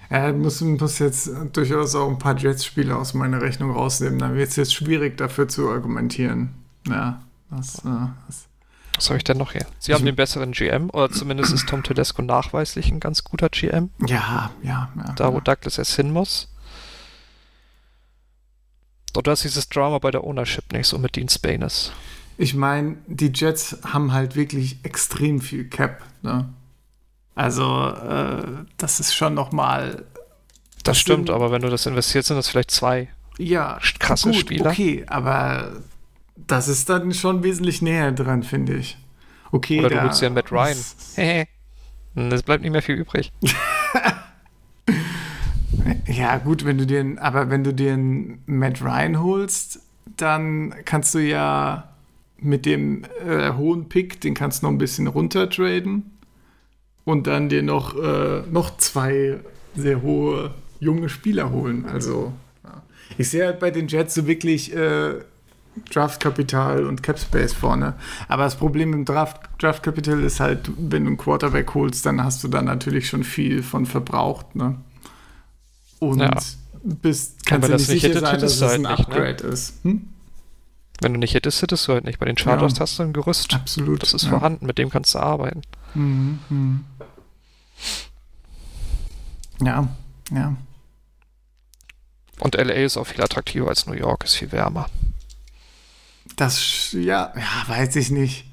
[0.09, 4.19] Er muss, muss jetzt durchaus auch ein paar Jets-Spiele aus meiner Rechnung rausnehmen.
[4.19, 6.53] Dann wird es jetzt schwierig, dafür zu argumentieren.
[6.87, 8.47] Ja, das, äh, das
[8.95, 9.65] Was habe ich denn noch hier?
[9.79, 13.89] Sie haben den besseren GM, oder zumindest ist Tom Tedesco nachweislich ein ganz guter GM,
[14.05, 15.13] ja, ja, ja.
[15.15, 15.43] da wo ja.
[15.43, 16.47] Douglas jetzt hin muss.
[19.15, 21.91] Oder ist dieses Drama bei der Ownership nicht so mit Dean Spanis?
[22.37, 26.03] Ich meine, die Jets haben halt wirklich extrem viel Cap.
[26.21, 26.47] Ne?
[27.37, 28.43] Also, äh,
[28.77, 30.03] das ist schon nochmal.
[30.83, 33.09] Das, stimmt, sind- aber wenn du das investiert, sind das vielleicht zwei.
[33.37, 34.71] Ja, krasse gut, Spieler.
[34.71, 35.73] Okay, aber
[36.35, 38.97] das ist dann schon wesentlich näher dran, finde ich.
[39.51, 40.77] Okay, Oder du holst einen Matt Ryan.
[41.15, 41.47] Hehe.
[42.15, 43.31] Es bleibt nicht mehr viel übrig.
[46.07, 49.79] Ja, gut, wenn du dir, einen- aber wenn du dir einen Matt Ryan holst,
[50.17, 51.89] dann kannst du ja
[52.39, 56.16] mit dem äh, hohen Pick, den kannst du noch ein bisschen runtertraden.
[57.07, 59.39] Und dann dir noch, äh, noch zwei
[59.75, 61.85] sehr hohe junge Spieler holen.
[61.85, 62.33] Also
[62.65, 62.83] ja.
[63.17, 65.13] ich sehe halt bei den Jets so wirklich äh,
[65.89, 67.93] Draftkapital und Capspace vorne.
[68.27, 72.43] Aber das Problem im Draft, Draftkapital ist halt, wenn du einen Quarterback holst, dann hast
[72.43, 74.57] du da natürlich schon viel von verbraucht.
[74.57, 74.75] Ne?
[75.99, 76.31] Und Ja.
[76.83, 79.15] bist, kannst das nicht sicher hittet, sein, dass es ein halt nicht, ne?
[79.15, 79.75] Upgrade ist.
[79.83, 80.09] Hm?
[80.99, 82.19] Wenn du nicht hittest, hittest du halt nicht.
[82.19, 82.79] Bei den Chargers Ja.
[82.81, 83.53] hast du ein Gerüst.
[83.53, 84.01] Absolut.
[84.03, 85.61] Das ist vorhanden, mit dem kannst du arbeiten.
[85.97, 86.85] Mhm, mhm.
[89.61, 89.87] Ja,
[90.31, 90.55] ja.
[92.39, 94.87] Und LA ist auch viel attraktiver als New York, ist viel wärmer.
[96.35, 98.45] Das, ja, ja, weiß ich nicht.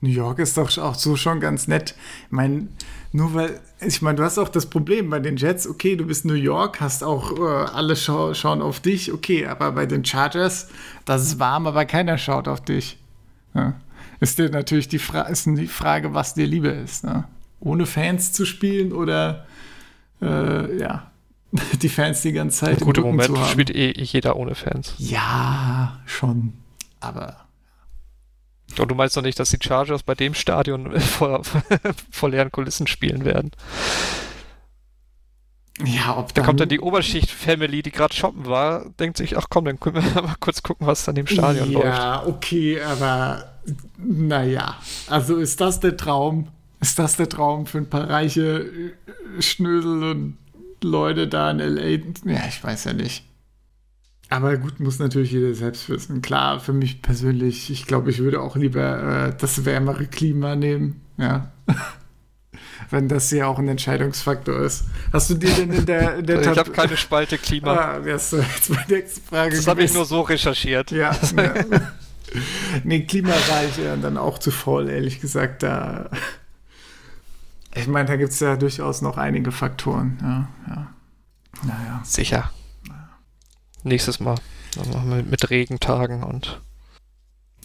[0.00, 1.94] New York ist doch auch so schon ganz nett.
[2.26, 2.68] Ich meine,
[3.12, 6.24] nur weil, ich meine, du hast auch das Problem bei den Jets, okay, du bist
[6.24, 10.68] New York, hast auch, äh, alle schau schauen auf dich, okay, aber bei den Chargers,
[11.04, 12.98] das ist warm, aber keiner schaut auf dich.
[13.54, 13.80] Ja.
[14.20, 17.04] Ist dir natürlich die, Fra ist die Frage, was dir lieber ist.
[17.04, 17.24] Ne?
[17.60, 19.46] Ohne Fans zu spielen oder,
[20.20, 21.10] äh, ja,
[21.82, 23.48] die Fans die ganze Zeit Gut, im Moment zu haben.
[23.50, 24.94] spielt eh jeder ohne Fans.
[24.98, 26.52] Ja, schon.
[27.00, 27.46] Aber
[28.78, 31.42] Und du meinst doch nicht, dass die Chargers bei dem Stadion vor,
[32.10, 33.52] vor leeren Kulissen spielen werden.
[35.84, 39.46] ja, ob Da dann, kommt dann die Oberschicht-Family, die gerade shoppen war, denkt sich, ach
[39.48, 41.86] komm, dann können wir mal kurz gucken, was an dem Stadion läuft.
[41.86, 43.57] Ja, okay, aber
[43.96, 44.76] naja.
[45.08, 46.48] Also ist das der Traum?
[46.80, 50.38] Ist das der Traum für ein paar reiche äh, Schnösel und
[50.82, 52.30] Leute da in L.A.?
[52.30, 53.24] Ja, ich weiß ja nicht.
[54.30, 56.20] Aber gut, muss natürlich jeder selbst wissen.
[56.20, 61.00] Klar, für mich persönlich, ich glaube, ich würde auch lieber äh, das wärmere Klima nehmen.
[61.16, 61.50] Ja.
[62.90, 64.84] Wenn das ja auch ein Entscheidungsfaktor ist.
[65.12, 67.74] Hast du dir denn in der, in der ich habe keine Spalte Klima.
[67.74, 68.04] Ah,
[69.20, 70.90] Frage das habe ich nur so recherchiert.
[70.90, 71.16] Ja.
[71.36, 71.54] ja.
[72.84, 75.62] nee, Klima war ich ja dann auch zu voll, ehrlich gesagt.
[75.62, 76.10] Da.
[77.74, 80.18] Ich meine, da gibt es ja durchaus noch einige Faktoren.
[80.20, 80.94] Ja, ja.
[81.64, 82.00] Naja.
[82.04, 82.50] Sicher.
[83.82, 84.36] Nächstes Mal.
[84.76, 86.60] Dann machen wir mit Regentagen und.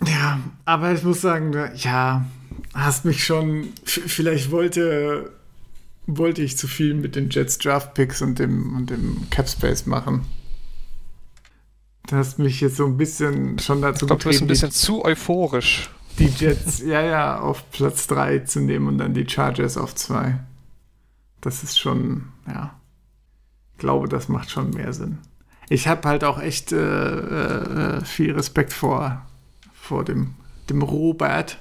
[0.06, 2.26] Ja, aber ich muss sagen, ja,
[2.74, 3.70] hast mich schon.
[3.86, 5.32] Vielleicht wollte,
[6.08, 10.26] wollte ich zu viel mit den Jets Draft Picks und dem, und dem Capspace machen.
[12.08, 14.72] Du hast mich jetzt so ein bisschen schon dazu Ich glaube, du bist ein bisschen
[14.72, 15.90] zu euphorisch.
[16.20, 20.38] die Jets, ja, ja, auf Platz 3 zu nehmen und dann die Chargers auf 2.
[21.42, 22.76] Das ist schon, ja.
[23.74, 25.20] Ich glaube, das macht schon mehr Sinn.
[25.70, 29.26] Ich habe halt auch echt äh, äh, viel Respekt vor,
[29.74, 30.36] vor dem,
[30.70, 31.58] dem Robert.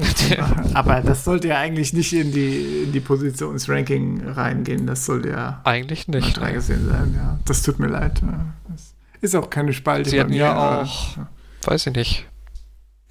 [0.74, 4.86] Aber das sollte ja eigentlich nicht in die, in die Positionsranking reingehen.
[4.86, 6.36] Das sollte ja Eigentlich nicht.
[6.38, 7.14] drei gesehen sein.
[7.16, 8.20] Ja, das tut mir leid.
[8.22, 10.10] Ja, Das ist auch keine Spalte.
[10.10, 11.16] Sie mir, ja auch,
[11.64, 12.26] weiß ich nicht,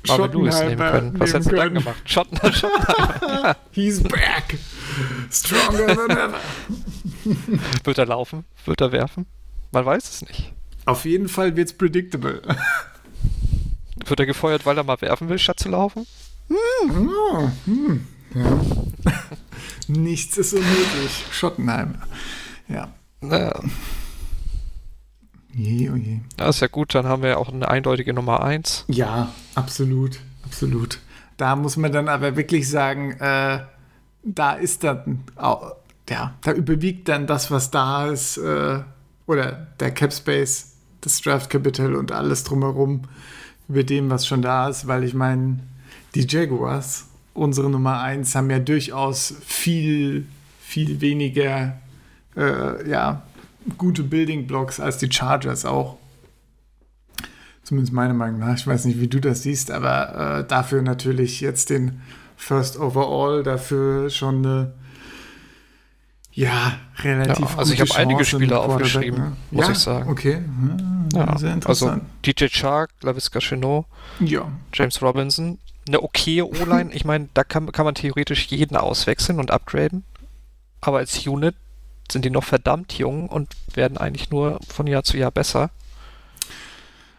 [0.07, 1.19] Marvin Lewis nehmen können.
[1.19, 2.01] Was hättest du dann gemacht?
[2.05, 2.39] Schotten,
[3.71, 4.57] He's back.
[5.31, 6.39] Stronger than ever.
[7.83, 8.45] wird er laufen?
[8.65, 9.25] Wird er werfen?
[9.71, 10.53] Man weiß es nicht.
[10.85, 12.41] Auf jeden Fall wird's predictable.
[14.05, 16.07] Wird er gefeuert, weil er mal werfen will, statt zu laufen?
[16.49, 18.05] Oh, hm.
[18.33, 18.59] ja.
[19.87, 21.25] Nichts ist unmöglich.
[21.31, 21.95] Schottenheimer.
[22.67, 22.89] Ja.
[23.21, 23.59] Naja,
[25.53, 26.19] Je, oh je.
[26.37, 28.85] das ist ja gut, dann haben wir ja auch eine eindeutige Nummer 1.
[28.87, 30.19] Ja, absolut.
[30.45, 30.99] Absolut.
[31.37, 33.59] Da muss man dann aber wirklich sagen, äh,
[34.23, 35.71] da ist dann, au-
[36.09, 38.79] ja, da überwiegt dann das, was da ist, äh,
[39.25, 43.01] oder der Cap Space, das Draft Capital und alles drumherum
[43.67, 45.59] über dem, was schon da ist, weil ich meine,
[46.15, 50.25] die Jaguars, unsere Nummer 1, haben ja durchaus viel,
[50.59, 51.77] viel weniger,
[52.35, 53.23] äh, ja,
[53.77, 55.97] gute Building Blocks als die Chargers auch.
[57.63, 58.55] Zumindest meiner Meinung nach.
[58.55, 62.01] Ich weiß nicht, wie du das siehst, aber äh, dafür natürlich jetzt den
[62.35, 64.73] First Overall, dafür schon eine
[66.39, 69.35] ja, relativ Ja, also ich habe einige Spieler aufgeschrieben, ne?
[69.51, 70.09] muss ja, ich sagen.
[70.09, 70.41] Okay,
[71.13, 72.03] ja, Ja, sehr also interessant.
[72.25, 73.85] DJ Chark, LaVisca Chenot,
[74.21, 75.59] ja, James Robinson,
[75.89, 76.91] eine okaye O-Line.
[76.93, 80.03] Ich meine, da kann, kann man theoretisch jeden auswechseln und upgraden.
[80.81, 81.55] Aber als Unit
[82.11, 85.69] sind die noch verdammt jung und werden eigentlich nur von Jahr zu Jahr besser.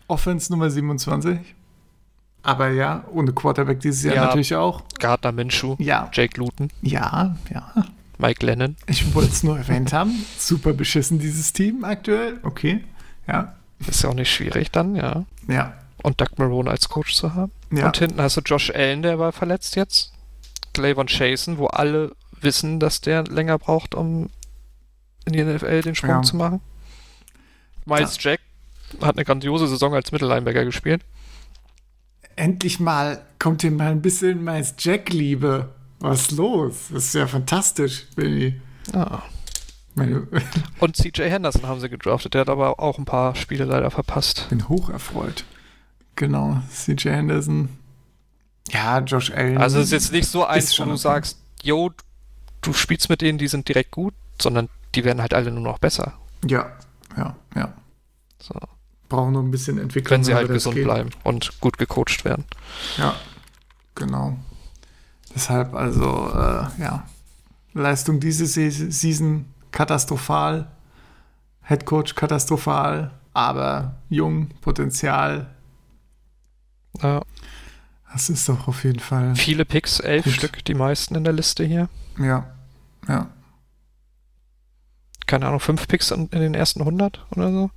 [0.09, 1.39] Offense Nummer 27.
[2.43, 4.25] Aber ja, ohne Quarterback dieses Jahr Ja.
[4.27, 4.83] natürlich auch.
[4.99, 7.73] Gardner Minshew, Ja, Jake Luton, ja, ja.
[8.19, 8.77] Mike Lennon.
[8.87, 10.25] Ich wollte es nur erwähnt haben.
[10.39, 12.39] Super beschissen, dieses Team aktuell.
[12.43, 12.85] Okay,
[13.29, 13.55] ja,
[13.87, 15.25] Ist ja auch nicht schwierig dann, ja.
[15.49, 17.53] ja, Und Doug Marone als Coach zu haben.
[17.71, 17.87] Ja.
[17.87, 20.13] Und hinten hast du Josh Allen, der war verletzt jetzt.
[20.75, 24.31] Clavon Chasen, wo alle wissen, dass der länger braucht, um
[25.27, 26.23] in die NFL den Sprung Ja.
[26.23, 26.61] zu machen.
[27.85, 28.41] Miles Jack
[29.01, 31.03] hat eine grandiose Saison als Mittellinebacker gespielt.
[32.37, 35.69] Endlich mal kommt hier mal ein bisschen meist Jack-Liebe.
[35.99, 36.75] Was ist los?
[36.91, 38.61] Das ist ja fantastisch, Billy.
[38.95, 39.23] Ja.
[39.95, 40.27] Meine,
[40.79, 44.47] Und CJ Henderson haben sie gedraftet, der hat aber auch ein paar Spiele leider verpasst.
[44.49, 45.45] bin hoch erfreut.
[46.17, 47.69] Genau, CJ Henderson.
[48.71, 49.59] Ja, Josh Allen.
[49.59, 51.91] Also es ist jetzt nicht so eins, wo du sagst, yo,
[52.61, 55.79] du spielst mit denen, die sind direkt gut, sondern die werden halt alle nur noch
[55.79, 56.13] besser.
[56.47, 56.71] Ja,
[57.17, 57.73] ja, ja.
[58.41, 58.55] So,
[59.09, 60.11] Brauchen noch ein bisschen Entwicklung.
[60.19, 60.85] wenn sie halt gesund geht.
[60.85, 62.45] bleiben und gut gecoacht werden.
[62.97, 63.15] Ja,
[63.95, 64.37] genau.
[65.35, 67.07] Deshalb also, äh, ja.
[67.73, 70.71] Leistung diese Se- Season katastrophal.
[71.63, 75.55] Headcoach katastrophal, aber jung, Potenzial.
[77.03, 77.23] Ja,
[78.13, 79.35] Das ist doch auf jeden Fall.
[79.37, 80.35] viele Picks, elf Gut.
[80.35, 81.89] Stück, die meisten in der Liste hier.
[82.19, 82.53] Ja,
[83.09, 83.29] ja.
[85.27, 87.71] Keine Ahnung, fünf Picks in, den ersten 100 oder so.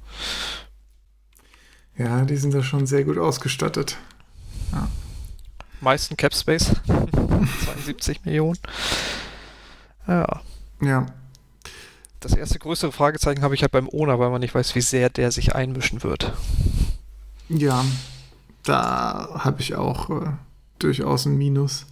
[1.95, 3.97] Ja, die sind da schon sehr gut ausgestattet.
[5.82, 6.72] Meisten Cap Space.
[7.66, 8.57] 72 Millionen.
[10.07, 10.41] Ja.
[10.82, 11.05] Ja,
[12.22, 15.09] Das erste größere Fragezeichen habe ich halt beim Owner, weil man nicht weiß, wie sehr
[15.09, 16.34] der sich einmischen wird.
[17.49, 17.86] ja.
[18.64, 20.30] Da habe ich auch äh,
[20.80, 21.86] durchaus ein Minus.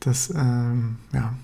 [0.00, 1.34] Das, ähm, ja,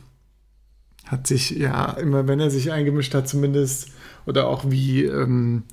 [1.06, 3.88] hat sich ja immer, wenn er sich eingemischt hat, zumindest,
[4.26, 5.64] oder auch wie ähm,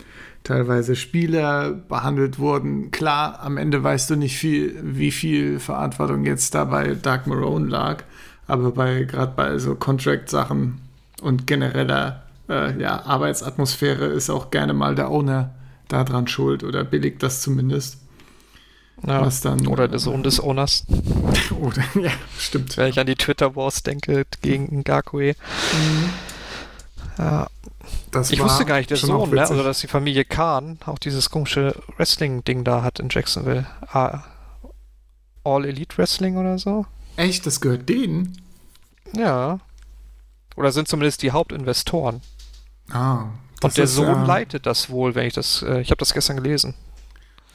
[0.44, 2.90] teilweise Spieler behandelt wurden.
[2.92, 7.68] Klar, am Ende weißt du nicht viel, wie viel Verantwortung jetzt da bei Doug Marone
[7.68, 8.04] lag,
[8.48, 10.80] aber bei gerade bei so Contract-Sachen
[11.22, 15.54] und genereller äh, ja, Arbeitsatmosphäre ist auch gerne mal der Owner
[15.88, 18.07] daran schuld oder billigt das zumindest.
[19.06, 19.22] Ja.
[19.22, 20.86] Was dann, Oder der Sohn des Owners.
[21.62, 22.78] Oder, ja, stimmt.
[22.78, 25.36] Wenn ich an die Twitter Wars denke gegen Ngakwe.
[27.18, 27.48] Ja,
[28.12, 29.42] Das ich wusste gar nicht, der Sohn, ne?
[29.42, 33.66] also dass die Familie Khan auch dieses komische Wrestling-Ding da hat in Jacksonville.
[33.92, 34.24] Ah,
[35.44, 36.86] All Elite Wrestling oder so?
[37.16, 38.42] Echt, das gehört denen?
[39.16, 39.60] Ja.
[40.56, 42.22] Oder sind zumindest die Hauptinvestoren.
[42.92, 43.26] Ah.
[43.64, 46.14] Und der ist, Sohn äh, leitet das wohl, wenn ich das, äh, ich habe das
[46.14, 46.76] gestern gelesen.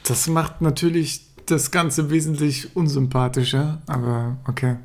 [0.05, 4.77] Das macht natürlich das Ganze wesentlich unsympathischer, aber okay.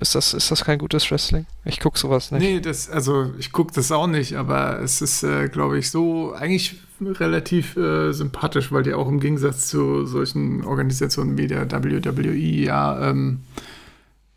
[0.00, 1.46] Ist das, ist das kein gutes Wrestling?
[1.64, 2.40] Ich guck sowas nicht.
[2.40, 6.32] Nee, das, also ich gucke das auch nicht, aber es ist, äh, glaube ich, so
[6.32, 12.34] eigentlich relativ äh, sympathisch, weil die auch im Gegensatz zu solchen Organisationen wie der WWE
[12.34, 13.40] ja, ähm,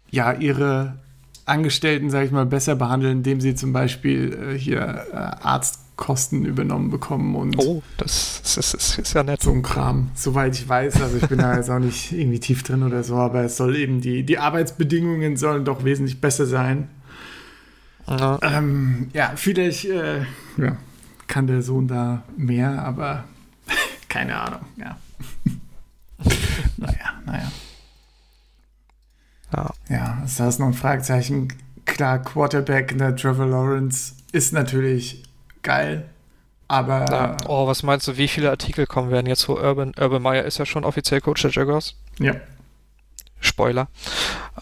[0.10, 1.00] ja ihre
[1.46, 5.16] Angestellten, sage ich mal, besser behandeln, indem sie zum Beispiel äh, hier äh,
[5.98, 9.42] Arztkosten übernommen bekommen und Oh, das, das, ist- das ist ja nett.
[9.42, 11.02] so ein Kram, soweit ich weiß.
[11.02, 13.76] Also ich bin da jetzt auch nicht irgendwie tief drin oder so, aber es soll
[13.76, 16.90] eben die, die Arbeitsbedingungen sollen doch wesentlich besser sein.
[18.08, 18.38] Ja.
[18.42, 20.22] Ähm, ja, vielleicht äh,
[20.58, 20.78] ja,
[21.28, 23.24] kann der Sohn da mehr, aber
[24.10, 24.98] keine Ahnung, ja.
[26.78, 27.52] naja, naja.
[29.54, 29.74] Ja.
[29.90, 31.50] Ja, also da ist noch ein Fragezeichen.
[31.86, 35.23] Klar, Quarterback, der Trevor Lawrence ist natürlich
[35.64, 36.10] geil,
[36.68, 37.38] aber Ja.
[37.48, 40.58] Oh, was meinst du, wie viele Artikel kommen werden jetzt, wo Urban, Urban Meyer ist
[40.60, 41.96] ja schon offiziell Coach der Jaguars?
[42.20, 42.36] ja,
[43.40, 43.88] Spoiler.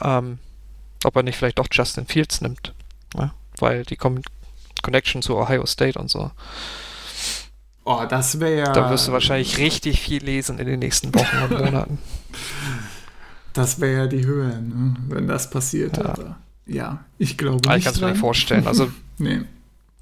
[0.01, 0.39] Ähm,
[1.03, 2.73] ob er nicht vielleicht doch Justin Fields nimmt.
[3.15, 3.33] Ja?
[3.59, 4.21] Weil die Con
[4.81, 6.31] Connection zu Ohio State und so.
[7.83, 8.73] oh, das wäre ja.
[8.73, 11.99] Da wirst du wahrscheinlich richtig viel lesen in den nächsten Wochen und Monaten.
[13.53, 15.97] Das wäre ja die Höhe, ne, wenn das passiert.
[15.97, 16.37] Ja.
[16.65, 17.85] Ja, ich glaube Aber ich nicht.
[17.85, 18.65] kann es mir nicht vorstellen.
[18.65, 18.89] Also
[19.19, 19.41] Nee.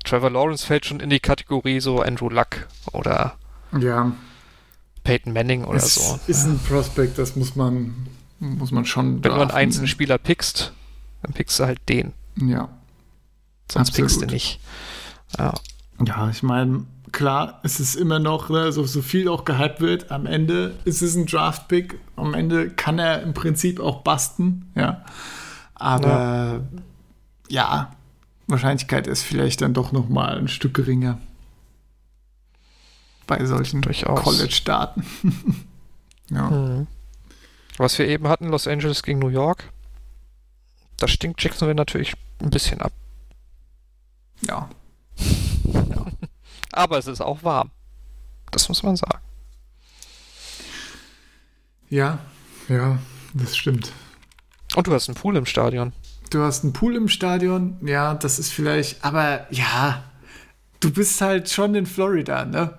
[0.03, 3.35] Trevor Lawrence fällt schon in die Kategorie so Andrew Luck oder
[3.79, 4.11] Ja,
[5.03, 6.19] Peyton Manning oder es so.
[6.27, 8.07] ist ein Prospect, das muss man,
[8.39, 9.23] muss man schon.
[9.23, 10.73] Wenn du einen einzelnen Spieler pickst,
[11.23, 12.13] dann pickst du halt den.
[12.35, 12.69] Ja.
[13.71, 14.31] Sonst pickst du Absolut.
[14.31, 14.59] nicht.
[15.37, 15.53] Ja.
[16.05, 20.11] Ja, ich meine, klar, es ist immer noch, ne, so, so viel auch gehypt wird,
[20.11, 25.03] am Ende ist es ein Draft-Pick, am Ende kann er im Prinzip auch basten, ja.
[25.75, 26.61] Aber
[27.49, 27.91] ja,
[28.49, 31.19] Wahrscheinlichkeit ist vielleicht dann doch noch mal ein Stück geringer
[33.27, 34.23] bei solchen Durchaus.
[34.23, 35.05] College-Daten.
[36.31, 36.49] ja.
[36.49, 36.87] Mhm.
[37.77, 39.71] Was wir eben hatten, Los Angeles gegen New York,
[40.97, 42.91] da stinkt Jacksonville natürlich ein bisschen ab.
[44.41, 44.69] ja.
[46.71, 47.71] Aber es ist auch warm.
[48.51, 49.19] Das muss man sagen.
[51.89, 52.19] Ja,
[52.67, 52.99] ja,
[53.33, 53.91] das stimmt.
[54.75, 55.93] Und du hast einen Pool im Stadion.
[56.29, 60.03] Du hast einen Pool im Stadion, ja, das ist vielleicht, aber ja,
[60.79, 62.77] du bist halt schon in Florida, ne?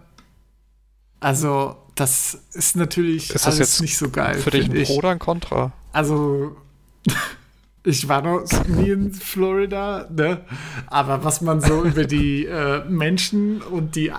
[1.19, 4.39] Also, das ist natürlich Ist das alles jetzt nicht so geil.
[4.39, 4.89] Für dich ein ich.
[4.89, 5.73] Pro oder ein Contra?
[5.93, 6.57] Also,
[7.85, 10.43] ich war noch nie in Florida, ne?
[10.87, 14.13] Aber was man so über die äh, Menschen und die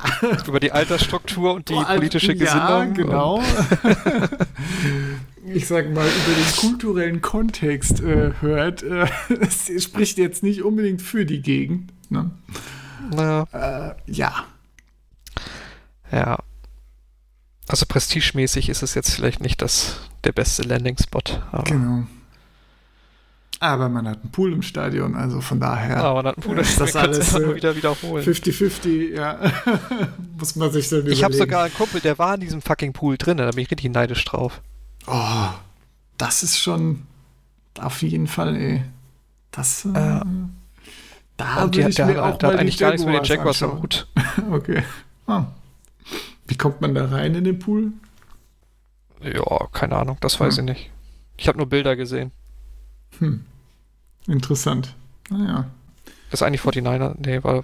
[0.46, 2.94] Über die Altersstruktur und die Oh, politische Ja, Gesinnung.
[2.94, 3.42] genau.
[5.46, 9.08] Ich sag mal, über den kulturellen Kontext äh, hört, äh,
[9.42, 11.92] es spricht jetzt nicht unbedingt für die Gegend.
[12.10, 12.32] Ne?
[13.16, 14.46] Naja, Äh, ja.
[16.12, 16.38] ja.
[17.68, 21.22] Also prestigemäßig ist es jetzt vielleicht nicht das, der beste Landing-Spot.
[21.66, 22.04] Genau.
[23.60, 26.96] Aber man hat einen Pool im Stadion, also von daher aber dann Bruder, ist das
[26.96, 28.26] man kann's alles immer äh, wieder wiederholen.
[28.26, 29.40] 50-50, ja.
[30.40, 31.38] Muss man sich dann Ich habe überlegen.
[31.38, 34.26] sogar einen Kumpel, der war in diesem fucking Pool drin, da bin ich richtig neidisch
[34.26, 34.62] drauf.
[35.08, 35.50] Oh,
[36.18, 37.04] das ist schon
[37.80, 38.84] auf jeden Fall, ey.
[39.52, 40.26] Das, äh, Ja.
[41.38, 43.16] da Und die, ich der, mir hat- auch der mal hat eigentlich gar nichts mit
[43.16, 43.82] den Jaguars am.
[43.82, 44.08] Hut.
[44.52, 44.84] Okay.
[45.28, 45.46] Ah.
[46.48, 47.92] Wie kommt man da rein in den Pool?
[49.22, 50.68] Ja, keine Ahnung, das weiß Hm.
[50.68, 50.92] ich nicht.
[51.38, 52.32] Ich habe nur Bilder gesehen.
[53.20, 53.46] Hm.
[54.28, 54.96] Interessant.
[55.30, 55.66] Naja.
[56.32, 57.16] Ist eigentlich 49er?
[57.26, 57.64] Nee, war.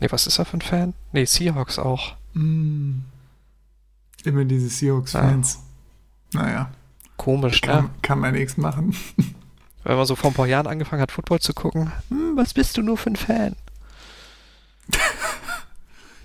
[0.00, 0.94] Nee, was ist er für ein Fan?
[1.12, 2.14] Nee, Seahawks auch.
[2.34, 3.00] Mm.
[4.24, 5.60] Immer diese Seahawks-Fans.
[6.32, 6.70] Naja,
[7.16, 7.68] Komisch, ne?
[7.68, 8.96] kann, kann man nichts machen.
[9.84, 11.92] Wenn man so vor ein paar Jahren angefangen hat, Football zu gucken.
[12.08, 13.56] Hm, was bist du nur für ein Fan?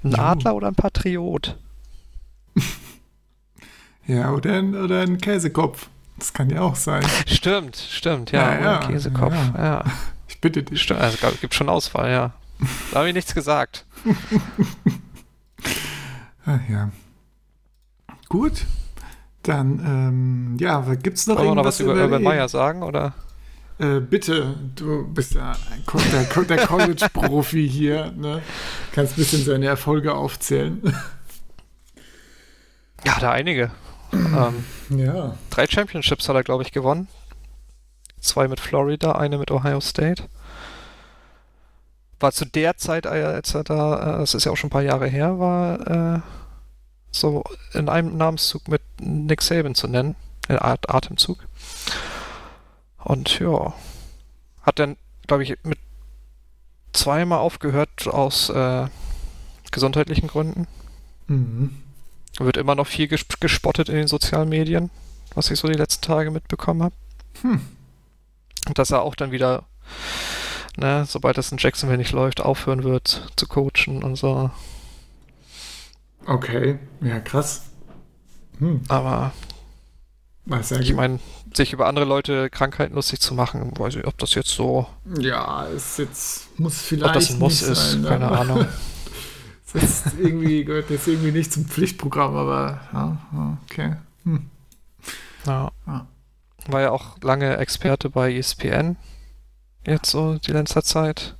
[0.04, 0.16] Ein.
[0.20, 1.58] Adler oder ein Patriot?
[4.10, 5.90] Ja, oder ein, oder ein Käsekopf.
[6.18, 7.06] Das kann ja auch sein.
[7.26, 8.54] Stimmt, stimmt, ja.
[8.54, 9.54] Ja, ja, ein Käsekopf, ja.
[9.58, 9.86] ja.
[10.30, 10.82] Ich bitte dich.
[10.82, 12.32] Stimmt, also gab- gibt schon Auswahl, ja.
[12.92, 13.86] Da habe ich nichts gesagt.
[16.46, 16.90] Ah, ja.
[18.30, 18.66] Gut.
[19.48, 22.50] Dann, ähm, ja, gibt es noch Wollen wir noch irgendwas was über Urban die- Meyer
[22.50, 23.14] sagen, oder?
[23.80, 25.54] Äh, bitte, du bist ja
[26.12, 28.42] der, der College-Profi hier, ne?
[28.92, 30.82] Kannst ein bisschen seine Erfolge aufzählen.
[33.06, 33.72] Ja, da einige.
[34.14, 35.38] ähm, Ja.
[35.50, 37.08] drei Championships hat er, glaube ich, gewonnen.
[38.20, 40.24] Zwei mit Florida, eine mit Ohio State.
[42.20, 44.82] War zu der Zeit, als er da, äh, das ist ja auch schon ein paar
[44.82, 46.20] Jahre her, war äh,
[47.12, 47.44] so
[47.74, 50.16] in einem Namenszug mit Nick Saban zu nennen.
[50.48, 51.40] In Art Atemzug.
[53.04, 53.74] Und ja,
[54.62, 54.96] hat dann,
[55.28, 55.78] glaube ich, mit
[56.94, 58.88] zweimal aufgehört aus äh,
[59.72, 60.68] gesundheitlichen Gründen.
[61.28, 61.84] Mhm.
[62.40, 64.90] Wird immer noch viel ges gespottet in den sozialen Medien,
[65.36, 66.96] was ich so die letzten Tage mitbekommen habe.
[67.42, 67.62] Hm.
[68.68, 69.64] Und dass er auch dann wieder,
[70.76, 74.52] ne, sobald das in Jacksonville nicht läuft, aufhören wird zu coachen und so.
[76.28, 76.78] Okay.
[77.02, 77.64] Ja, krass.
[78.60, 78.82] Hm.
[78.90, 79.32] Aber
[80.80, 81.20] ich meine,
[81.54, 84.88] sich über andere Leute Krankheiten lustig zu machen, weiß ich, ob das jetzt so,
[85.20, 88.08] Ja, ist jetzt, muss vielleicht ob das ein Muss ist, sein, ne?
[88.08, 88.66] keine Ahnung.
[89.74, 93.98] Das ist irgendwie, gehört jetzt irgendwie nicht zum Pflichtprogramm, aber ja, okay.
[94.24, 94.50] Hm.
[95.46, 95.72] Ja.
[95.86, 96.08] Ja.
[96.68, 98.96] War ja auch lange Experte bei ESPN.
[99.86, 101.36] Jetzt so die letzte Zeit.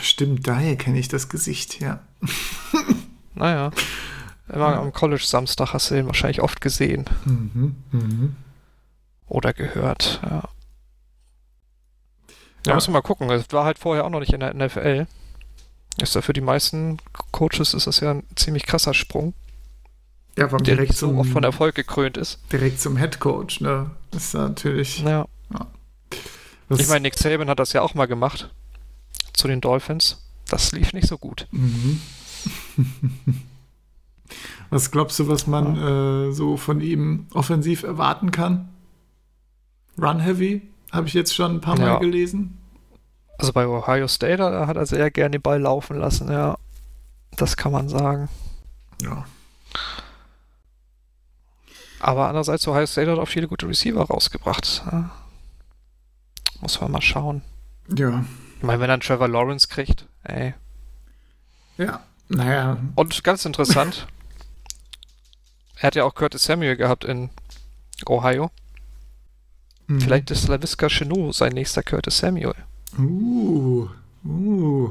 [0.00, 2.00] Stimmt, daher kenne ich das Gesicht, ja.
[3.34, 3.70] Naja.
[4.48, 4.80] Immer Ja.
[4.80, 8.36] am College-Samstag hast du den wahrscheinlich oft gesehen Mhm, mhm.
[9.26, 10.20] oder gehört.
[10.22, 10.30] Ja.
[10.30, 10.42] Ja.
[12.62, 13.30] Da müssen wir mal gucken.
[13.30, 15.06] Es war halt vorher auch noch nicht in der NFL.
[16.00, 16.98] Ist ja für die meisten
[17.30, 19.32] Coaches ist das ja ein ziemlich krasser Sprung,
[20.36, 22.38] Ja, vom der direkt so zum, oft von Erfolg gekrönt ist.
[22.52, 23.90] direkt zum Head Coach, ne?
[24.10, 25.00] Das ist natürlich.
[25.00, 25.26] Ja.
[26.68, 28.50] was- Ich meine, Nick Saban hat das ja auch mal gemacht.
[29.34, 30.22] Zu den Dolphins.
[30.48, 31.46] Das lief nicht so gut.
[31.50, 32.00] Mhm.
[34.70, 38.68] was glaubst du, was man äh, so von ihm offensiv erwarten kann?
[40.00, 41.98] Run Heavy, habe ich jetzt schon ein paar Mal Ja.
[41.98, 42.58] gelesen.
[43.38, 46.56] Also bei Ohio State da hat er sehr gerne den Ball laufen lassen, ja.
[47.36, 48.28] Das kann man sagen.
[49.02, 49.24] Ja.
[52.00, 54.84] Aber andererseits, Ohio State hat auch viele gute Receiver rausgebracht.
[54.90, 55.10] Ja.
[56.60, 57.42] Muss man mal schauen.
[57.96, 58.24] Ja.
[58.58, 60.54] Ich meine, wenn er einen Trevor Lawrence kriegt, ey.
[61.76, 62.02] Ja.
[62.28, 62.78] Naja.
[62.94, 64.06] Und ganz interessant,
[65.76, 67.30] er hat ja auch Curtis Samuel gehabt in
[68.08, 68.50] Ohio.
[69.86, 70.00] mhm.
[70.00, 72.54] Vielleicht ist LaVisca Chenou sein nächster Curtis Samuel.
[72.98, 73.88] Uh.
[74.24, 74.90] Uh.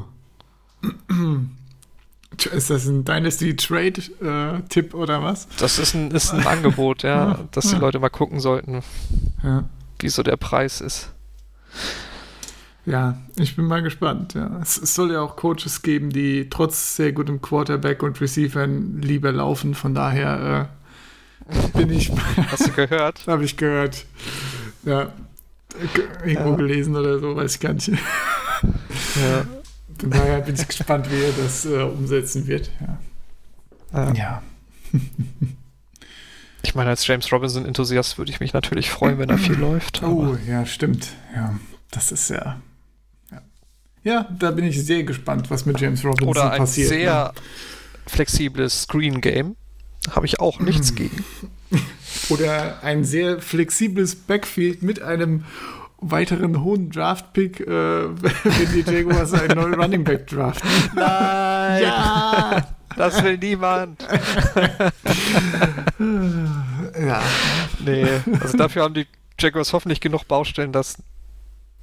[2.52, 5.48] Ist das ein Dynasty Trade äh, Tipp oder was?
[5.58, 8.84] Das ist ein, ist ein Angebot, ja, dass die Leute mal gucken sollten,
[9.44, 9.64] Ja.
[10.00, 11.12] wie so der Preis ist.
[12.86, 14.34] Ja, ich bin mal gespannt.
[14.34, 14.60] Ja.
[14.62, 19.32] Es, es soll ja auch Coaches geben, die trotz sehr gutem Quarterback und Receivern lieber
[19.32, 19.74] laufen.
[19.74, 20.70] Von daher
[21.50, 22.12] äh, bin ich,
[22.52, 23.24] Hast du gehört?
[23.28, 24.06] habe ich gehört,
[24.84, 25.14] ja,
[25.94, 26.56] ge- irgendwo Ja.
[26.58, 27.90] gelesen oder so, weiß ich gar nicht.
[29.16, 29.46] Ja.
[30.00, 32.70] Von daher bin ich gespannt, wie er das äh, umsetzen wird.
[32.82, 32.98] Ja.
[33.94, 34.14] Ja.
[34.14, 34.44] ja.
[36.62, 40.02] Ich meine, als James Robinson-Enthusiast würde ich mich natürlich freuen, wenn da viel läuft.
[40.04, 41.10] Oh, aber- ja, stimmt.
[41.36, 41.58] Ja,
[41.92, 42.30] das ist.
[42.30, 42.60] Ja,
[44.04, 46.90] ja da bin ich sehr gespannt, was mit James Robinson Oder ein passiert.
[46.90, 47.34] sehr
[48.08, 49.56] flexibles Screen Game.
[50.12, 50.96] Habe ich auch nichts Mm.
[50.96, 51.24] gegen.
[52.30, 55.46] oder ein sehr flexibles Backfield mit einem
[56.06, 60.70] weiteren hohen Draft-Pick, äh, wenn die Jaguars einen neuen Running Back draften.
[60.96, 61.84] Nein!
[61.84, 62.68] Ja!
[62.98, 64.06] Das will niemand.
[66.00, 67.22] ja.
[67.84, 68.06] Nee,
[68.42, 69.08] also dafür haben die
[69.40, 70.98] Jaguars hoffentlich genug Baustellen, dass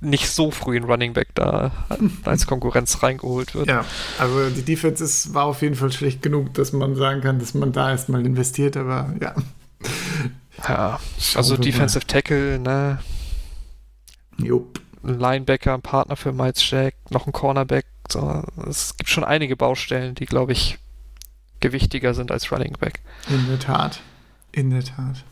[0.01, 1.73] nicht so früh ein Running Back da
[2.25, 3.69] als Konkurrenz reingeholt wird.
[3.69, 3.85] Ja,
[4.19, 7.55] also die Defense ist, war auf jeden Fall schlecht genug, dass man sagen kann, dass
[7.55, 9.35] man da erstmal investiert, aber ja.
[10.69, 11.01] Ja,
[11.35, 12.99] also Defensive Tackle, ne?
[14.39, 14.81] Jupp.
[15.03, 17.87] Ein Linebacker, ein Partner für Miles Jack, noch ein Cornerback.
[18.09, 18.43] So.
[18.69, 20.79] Es gibt schon einige Baustellen, die, glaube ich,
[21.61, 23.01] gewichtiger sind als Running Back.
[23.29, 24.01] In der Tat.
[24.53, 25.25] In der Tat.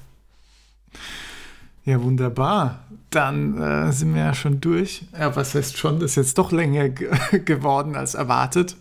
[1.88, 2.80] Ja, wunderbar.
[3.08, 5.04] Dann äh, sind wir ja schon durch.
[5.18, 6.90] Ja, was heißt schon, das ist jetzt doch länger
[7.46, 8.76] geworden als erwartet.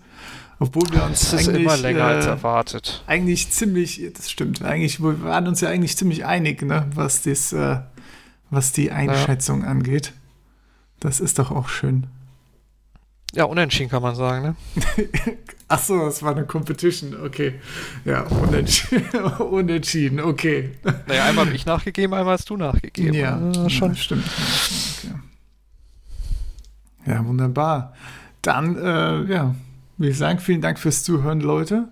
[0.60, 3.04] Obwohl wir uns ist eigentlich, immer länger äh, als erwartet.
[3.08, 7.54] eigentlich ziemlich, das stimmt, eigentlich, wir waren uns ja eigentlich ziemlich einig, ne, was, das,
[7.54, 7.78] äh,
[8.50, 10.12] was die Einschätzung angeht.
[11.00, 12.08] Das ist doch auch schön.
[13.36, 14.56] Ja, unentschieden kann man sagen, ne?
[15.68, 17.56] Ach so, das war eine Competition, okay.
[18.06, 19.04] Ja, unentschieden,
[19.40, 20.72] unentschieden okay.
[21.08, 23.14] Naja, einmal habe ich nachgegeben, einmal hast du nachgegeben.
[23.14, 23.90] Ja, Äh, schon.
[23.92, 24.24] Ja, stimmt.
[25.04, 25.14] Okay.
[27.06, 27.94] Ja, wunderbar.
[28.42, 29.56] Dann, äh, ja,
[29.98, 31.90] will ich sagen, vielen Dank fürs Zuhören, Leute.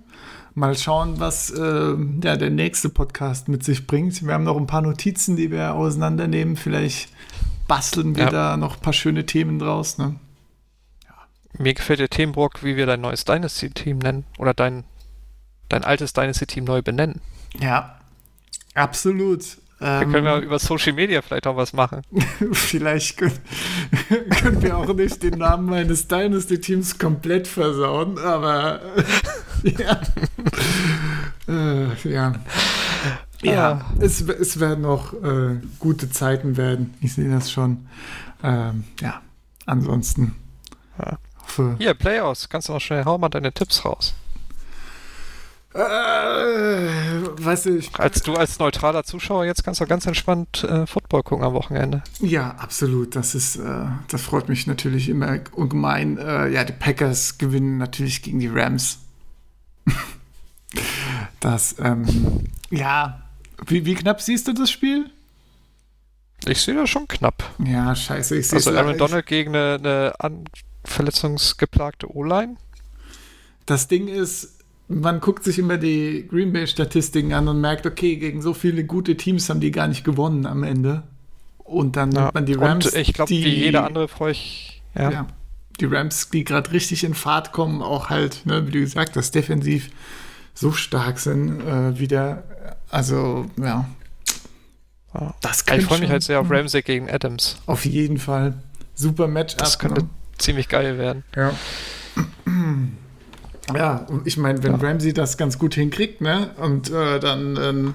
[0.53, 4.25] Mal schauen, was äh, ja, der nächste Podcast mit sich bringt.
[4.25, 6.55] Wir haben noch ein paar Notizen, die wir auseinandernehmen.
[6.55, 7.09] Vielleicht
[7.67, 8.29] basteln wir Ja.
[8.29, 9.97] da noch ein paar schöne Themen draus.
[9.97, 10.15] Ne?
[11.58, 14.26] Mir gefällt der Themenbrock, wie wir dein neues Dynasty-Team nennen.
[14.38, 14.84] Oder dein,
[15.70, 17.22] dein altes Dynasty-Team neu benennen.
[17.60, 17.99] Ja,
[18.74, 19.58] absolut.
[19.80, 22.01] Da Ähm, können wir über Social Media vielleicht auch was machen.
[22.53, 23.39] Vielleicht können,
[24.41, 28.80] können wir auch nicht den Namen meines Dynasty-Teams komplett versauen, aber
[29.64, 29.99] ja.
[31.47, 32.34] äh, ja.
[33.41, 33.93] Ja, Ah.
[33.99, 36.93] es, es werden noch äh, gute Zeiten werden.
[37.01, 37.86] Ich sehe das schon.
[38.43, 39.22] Ähm, ja,
[39.66, 40.36] ansonsten.
[40.97, 41.18] Ja.
[41.78, 42.50] Hier, Playoffs.
[42.50, 44.14] Kannst du noch schnell, hau mal deine Tipps raus.
[45.74, 50.88] äh, weißt du, ich, Als du als neutraler Zuschauer jetzt kannst du ganz entspannt äh,
[50.88, 52.02] Football gucken am Wochenende.
[52.20, 53.16] Ja, absolut.
[53.16, 56.18] Das ist, äh, das freut mich natürlich immer ungemein.
[56.18, 59.00] Äh, ja, die Packers gewinnen natürlich gegen die Rams.
[61.41, 63.22] das, ähm, ja,
[63.68, 65.10] wie, wie knapp siehst du das Spiel?
[66.48, 67.43] Ich sehe das schon knapp.
[67.64, 70.43] Ja, scheiße, ich sehe Also Aaron Donald gegen eine, eine
[70.86, 72.55] verletzungsgeplagte O-Line.
[73.65, 78.15] Das Ding ist, man guckt sich immer die Green Bay Statistiken an und merkt, okay,
[78.17, 81.03] gegen so viele gute Teams haben die gar nicht gewonnen am Ende.
[81.57, 82.21] Und dann Ja.
[82.23, 82.93] nimmt man die Rams.
[82.93, 84.81] Ich glaube, die- wie jeder andere freue ich.
[84.95, 85.11] Ja.
[85.11, 85.27] ja.
[85.79, 89.33] Die Rams, die gerade richtig in Fahrt kommen, auch halt, ne, wie du gesagt hast,
[89.36, 89.89] defensiv
[90.53, 92.43] so stark sind, äh, wieder.
[92.91, 93.89] Also, ja.
[95.13, 95.33] Ja.
[95.41, 97.57] Das Ich freue mich halt sehr auf Ramsey gegen Adams.
[97.65, 98.53] Auf jeden Fall.
[98.93, 99.57] Super Matchup.
[99.59, 100.09] Das könnte ne?
[100.38, 101.23] Ziemlich geil werden.
[101.36, 101.51] Ja.
[103.73, 104.88] Ja, und ich meine, wenn Ja.
[104.88, 106.51] Ramsey das ganz gut hinkriegt, ne?
[106.57, 107.93] Und äh, dann ähm,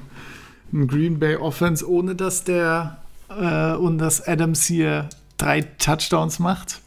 [0.73, 6.81] ein Green Bay Offense, ohne dass der äh, und dass Adams hier drei Touchdowns macht.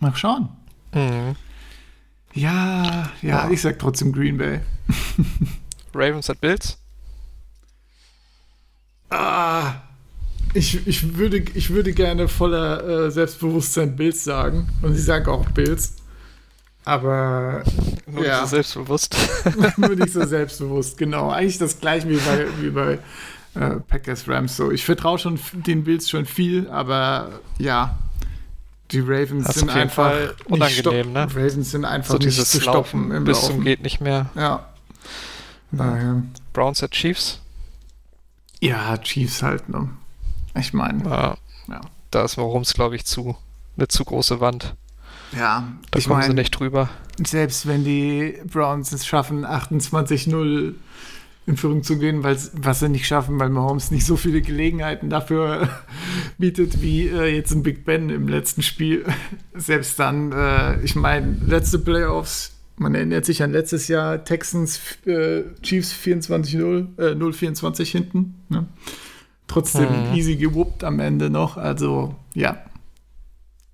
[0.00, 0.50] Mal schauen.
[0.92, 1.34] Mhm.
[2.34, 3.50] Ja, ja, Ja.
[3.50, 4.60] ich sag trotzdem Green Bay.
[5.94, 6.76] Ravens at Bills.
[9.08, 9.76] Ah,
[10.56, 14.68] ich, ich, würde, ich würde gerne voller äh, Selbstbewusstsein Bills sagen.
[14.82, 15.94] Und ich sage auch Bills.
[16.84, 17.64] Aber
[18.06, 18.40] Nur Ja.
[18.42, 19.16] so selbstbewusst.
[19.76, 20.98] nur nicht so selbstbewusst.
[20.98, 22.98] Genau, eigentlich das gleiche wie bei, wie bei
[23.54, 24.56] äh, Packers Rams.
[24.56, 27.98] So, ich vertraue schon den Bills schon viel, aber ja,
[28.92, 31.26] die Ravens Das sind einfach nicht unangenehm, ne?
[31.34, 34.30] Ravens sind einfach so nicht dieses zu stoppen Laufen im bis zum geht nicht mehr.
[34.36, 34.66] Ja.
[35.72, 36.22] Daher.
[36.52, 37.40] Browns at Chiefs.
[38.60, 39.88] Ja, Chiefs halt, ne?
[40.58, 41.36] Ich meine, Ja.
[41.68, 41.80] Ja.
[42.10, 43.36] Da ist Mahomes, glaube ich, zu
[43.76, 44.74] eine zu große Wand.
[45.36, 46.88] ja, Da ich kommen sie meine, nicht drüber.
[47.24, 50.74] selbst wenn die Browns es schaffen, 28-0
[51.48, 55.68] in Führung zu gehen, was sie nicht schaffen, weil Mahomes nicht so viele Gelegenheiten dafür
[56.38, 59.04] bietet wie äh, jetzt ein Big Ben im letzten Spiel.
[59.54, 65.42] Selbst dann, äh, ich meine, letzte Playoffs, man erinnert sich an letztes Jahr, Texans, äh,
[65.62, 68.34] Chiefs 24-0, äh, 0-24 hinten.
[68.48, 68.66] Ne?
[69.48, 70.14] Trotzdem Mhm.
[70.14, 71.56] easy gewuppt am Ende noch.
[71.56, 72.58] Also, ja.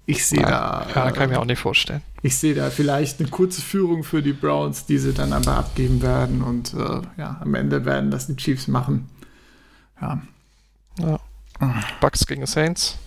[0.04, 0.86] Ich sehe da.
[0.94, 2.02] ja, kann ich äh, mir auch nicht vorstellen.
[2.22, 6.02] ich sehe da vielleicht eine kurze Führung für die Browns, die sie dann aber abgeben
[6.02, 6.42] werden.
[6.42, 9.08] Und äh, ja, am Ende werden das die Chiefs machen.
[10.00, 10.20] Ja,
[10.98, 11.18] Ja.
[12.00, 12.98] Bucks gegen Saints.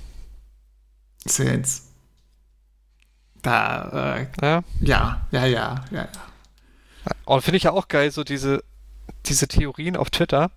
[1.28, 1.89] Saints.
[3.41, 4.63] Da, äh, Ja.
[4.82, 6.07] ja, ja, ja, ja, ja.
[7.26, 8.63] Und finde ich ja auch geil, so diese,
[9.26, 10.49] diese Theorien auf Twitter,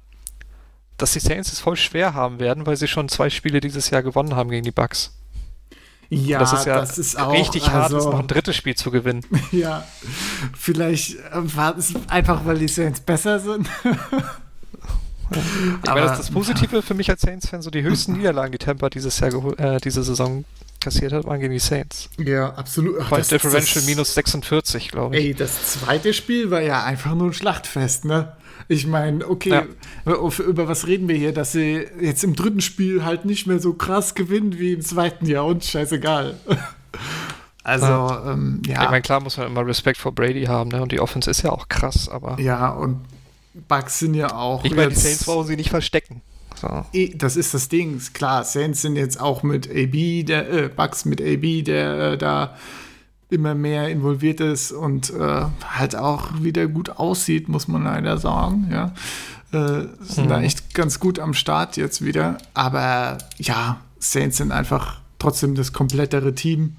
[0.98, 4.02] dass die Saints es voll schwer haben werden, weil sie schon zwei Spiele dieses Jahr
[4.02, 5.12] gewonnen haben gegen die Bucks.
[6.10, 8.90] Ja, das ist ja das ist auch, richtig hart, also, noch ein drittes Spiel zu
[8.90, 9.22] gewinnen.
[9.52, 9.86] Ja,
[10.56, 13.68] vielleicht äh, war es einfach, weil die Saints besser sind.
[15.30, 18.88] Ich meine, das, das Positive für mich als Saints-Fan, so die höchsten Niederlagen, die Tampa
[18.88, 20.46] dieses Jahr, äh, diese Saison
[20.80, 22.08] kassiert hat, waren gegen die Saints.
[22.16, 22.96] Ja, absolut.
[23.02, 25.24] Ach, das- Differential das- minus 46, glaube ich.
[25.26, 28.32] Ey, das zweite Spiel war ja einfach nur ein Schlachtfest, ne?
[28.70, 29.62] Ich meine, okay,
[30.04, 33.58] auf- über was reden wir hier, dass sie jetzt im dritten Spiel halt nicht mehr
[33.60, 36.34] so krass gewinnen wie im zweiten Jahr und scheißegal.
[37.64, 40.80] Also, ja, ähm, ja, Ich meine, klar muss man immer Respekt vor Brady haben, ne?
[40.80, 43.00] Und die Offense ist ja auch krass, aber ja, und
[43.68, 44.64] Bugs sind ja auch.
[44.64, 46.22] ich meine, die Saints brauchen sie nicht verstecken.
[46.58, 46.86] So.
[46.94, 48.00] Eh, Das ist das Ding.
[48.14, 52.56] Klar, Saints sind jetzt auch mit AB, der äh, Bugs mit AB, der äh, da
[53.30, 58.68] immer mehr involviert ist und äh, halt auch wieder gut aussieht, muss man leider sagen.
[58.70, 58.94] Ja,
[59.52, 62.38] äh, sind da echt ganz gut am Start jetzt wieder.
[62.54, 66.76] Aber ja, Saints sind einfach trotzdem das komplettere Team.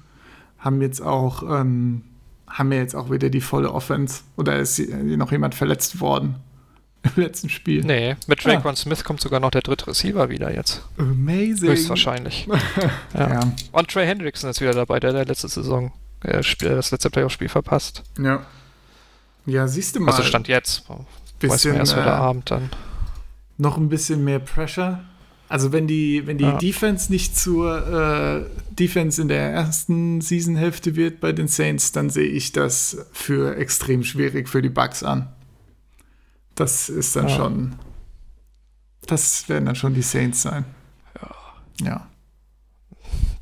[0.58, 2.02] Haben jetzt auch ähm,
[2.48, 4.22] haben ja jetzt auch wieder die volle Offense.
[4.36, 6.34] Oder ist hier noch jemand verletzt worden
[7.04, 7.84] im letzten Spiel?
[7.84, 8.74] Nee, mit Drake Ah.
[8.74, 10.82] Smith kommt sogar noch der dritte Receiver wieder jetzt.
[10.98, 11.70] Amazing.
[11.70, 12.48] Höchstwahrscheinlich.
[13.14, 13.30] Ja.
[13.30, 13.52] ja.
[13.72, 15.92] Und Trey Hendrickson ist wieder dabei, der der letzte Saison
[16.22, 18.02] äh, Spiel, das letzte Playoff-Spiel verpasst.
[18.18, 18.44] Ja.
[19.46, 20.12] Ja, siehst du mal.
[20.12, 20.84] Also stand jetzt.
[21.38, 22.70] Bisschen, erst heute äh, Abend dann.
[23.56, 25.00] noch ein bisschen mehr Pressure.
[25.48, 26.58] Also wenn die, wenn die Ja.
[26.58, 32.28] Defense nicht zur äh, Defense in der ersten Seasonhälfte wird bei den Saints, dann sehe
[32.28, 35.32] ich das für extrem schwierig für die Bucks an.
[36.54, 37.36] Das ist dann Ja.
[37.36, 37.74] schon.
[39.06, 40.64] Das werden dann schon die Saints sein.
[41.20, 41.86] Ja.
[41.86, 42.06] Ja.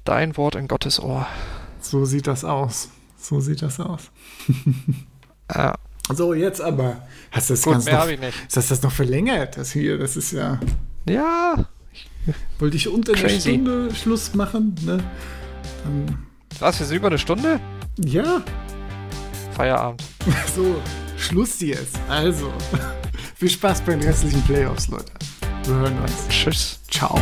[0.04, 1.26] Dein Wort in Gottes Ohr.
[1.90, 2.88] So sieht das aus.
[3.20, 4.02] So sieht das aus.
[5.54, 5.74] Ja,
[6.12, 7.00] So, jetzt aber.
[7.30, 8.36] Hast du das gut, ganz mehr noch, habe ich nicht.
[8.54, 9.56] hast du das noch verlängert?
[9.56, 10.60] Das hier, das ist ja.
[11.08, 11.66] Ja,
[12.58, 13.40] Wollte ich unter einer Crazy.
[13.52, 15.02] Stunde Schluss machen, ne?
[15.84, 16.18] Dann,
[16.58, 17.58] was, wir sind über eine Stunde?
[17.98, 18.42] ja,
[19.56, 20.02] Feierabend.
[20.54, 20.76] so,
[21.16, 21.98] Schluss jetzt.
[22.08, 22.52] Also,
[23.34, 25.12] viel Spaß bei den restlichen Playoffs, Leute.
[25.64, 26.28] Wir hören uns.
[26.28, 26.78] Tschüss.
[26.90, 27.18] Ciao.